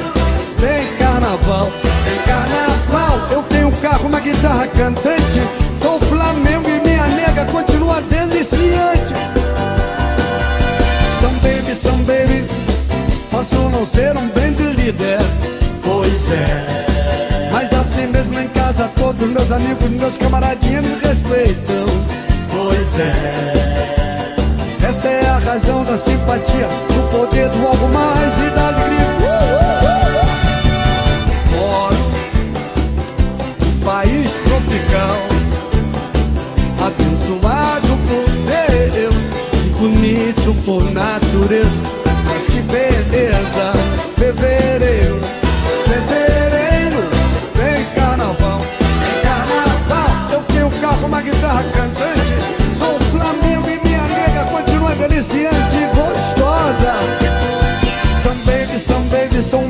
tem 0.60 0.86
carnaval, 0.98 1.72
tem 2.04 2.20
carnaval. 2.26 3.30
Eu 3.32 3.44
tenho 3.44 3.70
um 3.70 3.76
carro, 3.80 4.10
uma 4.10 4.20
guitarra 4.20 4.68
cantante, 4.68 5.42
sou 5.82 6.02
Flamengo 6.02 6.70
e 6.70 6.82
minha 6.82 7.08
nega 7.08 7.46
continua 7.46 8.02
deliciante. 8.02 9.14
Posso 13.48 13.70
não 13.70 13.86
ser 13.86 14.18
um 14.18 14.28
band 14.30 14.56
líder, 14.76 15.20
pois 15.84 16.32
é. 16.32 17.50
Mas 17.52 17.72
assim 17.74 18.08
mesmo 18.08 18.40
em 18.40 18.48
casa, 18.48 18.90
todos 18.96 19.28
meus 19.30 19.52
amigos, 19.52 19.88
meus 19.88 20.18
camaradinhos 20.18 20.84
me 20.84 20.96
respeitam, 20.96 21.86
pois 22.50 23.00
é. 23.00 24.34
Essa 24.84 25.08
é 25.08 25.28
a 25.28 25.38
razão 25.38 25.84
da 25.84 25.96
simpatia, 25.96 26.68
do 26.88 27.08
poder 27.12 27.50
do 27.50 27.68
algo 27.68 27.88
mais 27.90 28.34
e 28.48 28.50
da 28.50 28.68
alegria. 28.68 29.06
Uh, 29.22 29.86
uh, 29.86 30.02
uh. 30.16 30.32
Moro 31.56 31.98
num 33.62 33.80
país 33.86 34.32
tropical, 34.44 35.18
abençoado 36.84 37.90
por 38.08 38.26
Deus, 38.92 39.16
bonito 39.78 40.56
por 40.66 40.84
natureza. 40.92 41.95
Fevereiro, 44.76 45.22
fevereiro, 45.86 47.10
vem 47.56 47.86
carnaval, 47.96 48.60
vem 48.60 49.22
carnaval. 49.24 50.32
Eu 50.34 50.44
tenho 50.44 50.68
um 50.68 50.80
carro, 50.82 51.08
uma 51.08 51.22
guitarra 51.22 51.64
cantante, 51.64 52.36
sou 52.78 53.00
Flamengo 53.10 53.70
e 53.70 53.80
minha 53.88 54.02
nega 54.02 54.44
continua 54.52 54.94
deliciante 54.96 55.78
e 55.78 55.88
gostosa. 55.96 56.94
Some 58.22 58.44
baby, 58.44 58.78
some 58.86 59.08
baby, 59.08 59.42
sou 59.50 59.65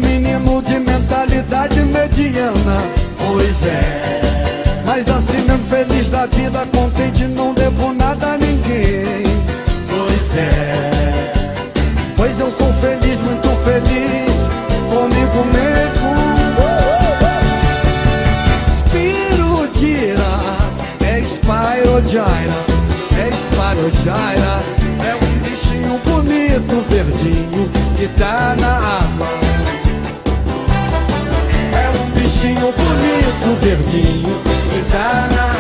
sozinho 33.96 34.42
e 34.76 34.92
tá 34.92 35.28
na 35.32 35.56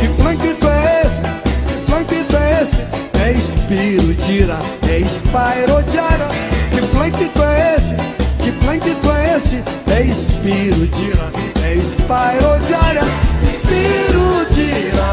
Que 0.00 0.08
plantito 0.20 0.68
é 0.68 1.02
esse? 1.02 1.20
É 1.20 1.30
que 1.68 1.76
plantito 1.86 2.36
é 2.36 2.62
esse? 2.62 2.80
É 3.22 3.32
espiro, 3.32 4.14
tira, 4.26 4.58
é 4.88 4.98
espairo, 4.98 5.82
tira 5.90 6.28
Que 6.72 6.80
plantito 6.88 7.42
é 7.42 7.76
esse? 7.76 7.94
Que 8.42 8.52
plantito 8.52 9.10
é 9.12 9.36
esse? 9.36 9.62
É 9.92 10.02
espiro, 10.02 10.86
tira, 10.88 11.30
é 11.62 11.74
espairo, 11.74 12.60
tira 12.66 13.04
Espiro, 13.42 14.46
tira, 14.54 15.08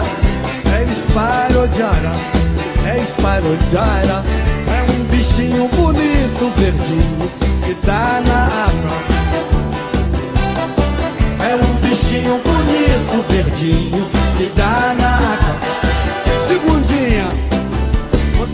é 0.75 0.83
espairo, 0.83 1.67
tira 1.69 2.13
é 2.85 2.99
esparodiara 2.99 4.23
É 4.67 4.91
um 4.91 5.03
bichinho 5.05 5.69
bonito, 5.69 6.51
verdinho 6.57 7.31
Que 7.65 7.73
tá 7.75 8.21
na 8.25 8.39
água 8.65 8.82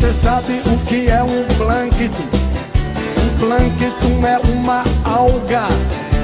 sabe 0.08 0.62
o 0.66 0.78
que 0.86 1.10
é 1.10 1.22
um 1.22 1.43
plâncton? 1.58 2.24
Um 3.22 3.38
plâncton 3.39 4.28
é 4.28 4.39
uma 4.52 4.84
alga 5.04 5.68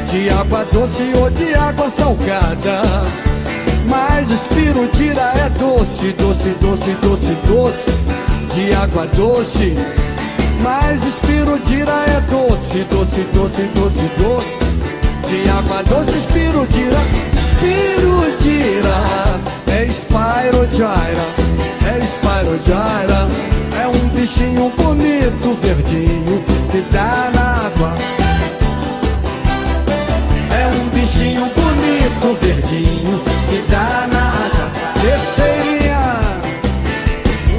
de 0.10 0.30
água 0.30 0.66
doce 0.72 1.12
ou 1.20 1.30
de 1.30 1.54
água 1.54 1.90
salgada. 1.90 2.82
Mas 3.88 4.30
espirutira 4.30 5.34
é 5.36 5.50
doce, 5.60 6.14
doce, 6.14 6.50
doce, 6.62 6.92
doce, 7.02 7.36
doce, 7.48 7.86
de 8.54 8.74
água 8.74 9.06
doce. 9.08 9.76
Mas 10.62 11.04
espirutira 11.06 11.92
é 12.08 12.22
doce, 12.30 12.84
doce, 12.90 13.22
doce, 13.34 13.64
doce, 13.76 14.10
doce, 14.18 14.48
de 15.28 15.50
água 15.50 15.84
doce. 15.84 16.18
Espirutira, 16.18 16.98
espirutira, 17.36 18.96
é 19.68 19.86
Spyrogyra, 19.90 21.26
é 21.86 22.00
Spyrogyra. 22.06 23.55
É 23.86 23.88
um 23.88 24.08
bichinho 24.10 24.72
bonito, 24.76 25.56
verdinho, 25.62 26.44
que 26.72 26.82
dá 26.92 27.30
na 27.36 27.68
água. 27.68 27.94
É 30.50 30.66
um 30.66 30.90
bichinho 30.90 31.46
bonito, 31.46 32.34
verdinho, 32.42 33.22
que 33.48 33.64
dá 33.70 34.08
na 34.12 34.24
água. 34.44 34.72
Terceirinha, 35.00 36.02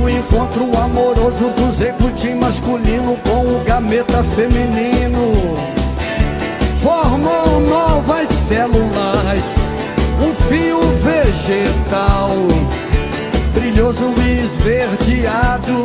o 0.02 0.08
encontro 0.08 0.76
amoroso 0.82 1.48
do 1.50 1.70
zegutim 1.70 2.34
masculino 2.34 3.16
com 3.24 3.42
o 3.42 3.62
gameta 3.64 4.24
feminino. 4.24 5.56
Formam 6.82 7.60
novas 7.60 8.26
células, 8.48 9.44
um 10.20 10.34
fio 10.48 10.80
vegetal, 11.04 12.30
brilhoso 13.54 14.12
e 14.26 14.44
esverdeado, 14.44 15.84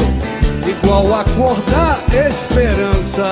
igual 0.67 1.13
a 1.13 1.23
cor 1.23 1.57
da 1.71 1.97
esperança, 2.27 3.31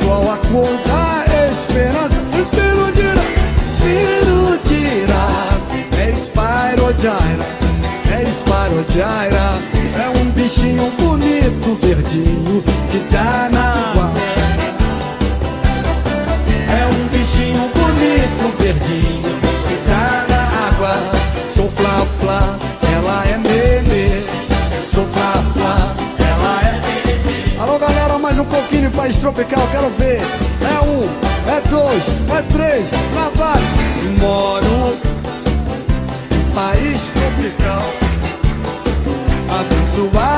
igual 0.00 0.30
a 0.30 0.36
cor 0.48 0.68
da 0.86 1.24
esperança. 1.50 2.14
Pirudira, 2.50 3.22
pirudira, 3.82 5.22
é 5.98 6.12
Spyrogyra, 6.12 7.46
é 8.10 8.24
Spyrogyra, 8.30 9.46
é 9.96 10.18
um 10.20 10.30
bichinho 10.30 10.90
bonito, 10.98 11.78
verdinho, 11.80 12.62
que 12.90 12.98
dá 13.10 13.48
na 13.50 13.90
água. 13.90 14.23
Mais 28.34 28.38
um 28.38 28.44
pouquinho 28.50 28.90
de 28.90 28.96
país 28.96 29.16
tropical, 29.18 29.68
quero 29.70 29.90
ver. 29.90 30.18
É 30.18 30.80
um, 30.82 31.02
é 31.48 31.60
dois, 31.68 32.02
é 32.36 32.42
três, 32.52 32.86
lá 33.14 33.30
vai. 33.36 33.62
Moro 34.18 34.96
país 36.52 37.00
tropical. 37.14 37.84
Abençoado 39.48 40.33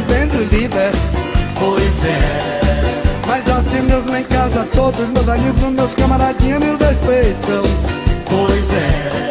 band 0.00 0.36
líder, 0.50 0.92
pois 1.58 2.04
é. 2.04 2.60
Mas 3.26 3.48
assim 3.48 3.80
mesmo 3.82 4.16
em 4.16 4.24
casa 4.24 4.66
todos 4.74 5.08
meus 5.08 5.28
amigos, 5.28 5.72
meus 5.72 5.94
camaradinhos 5.94 6.60
me 6.60 6.70
respeitam, 6.70 7.62
pois 8.28 8.72
é. 8.72 9.26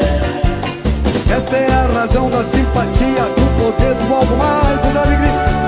Essa 1.33 1.57
é 1.57 1.67
a 1.71 1.99
razão 1.99 2.29
da 2.29 2.43
simpatia, 2.43 3.23
do 3.35 3.45
poder 3.57 3.95
do 3.95 4.13
algo 4.13 4.37
mais 4.37 4.93
da 4.93 5.01
alegria. 5.01 5.64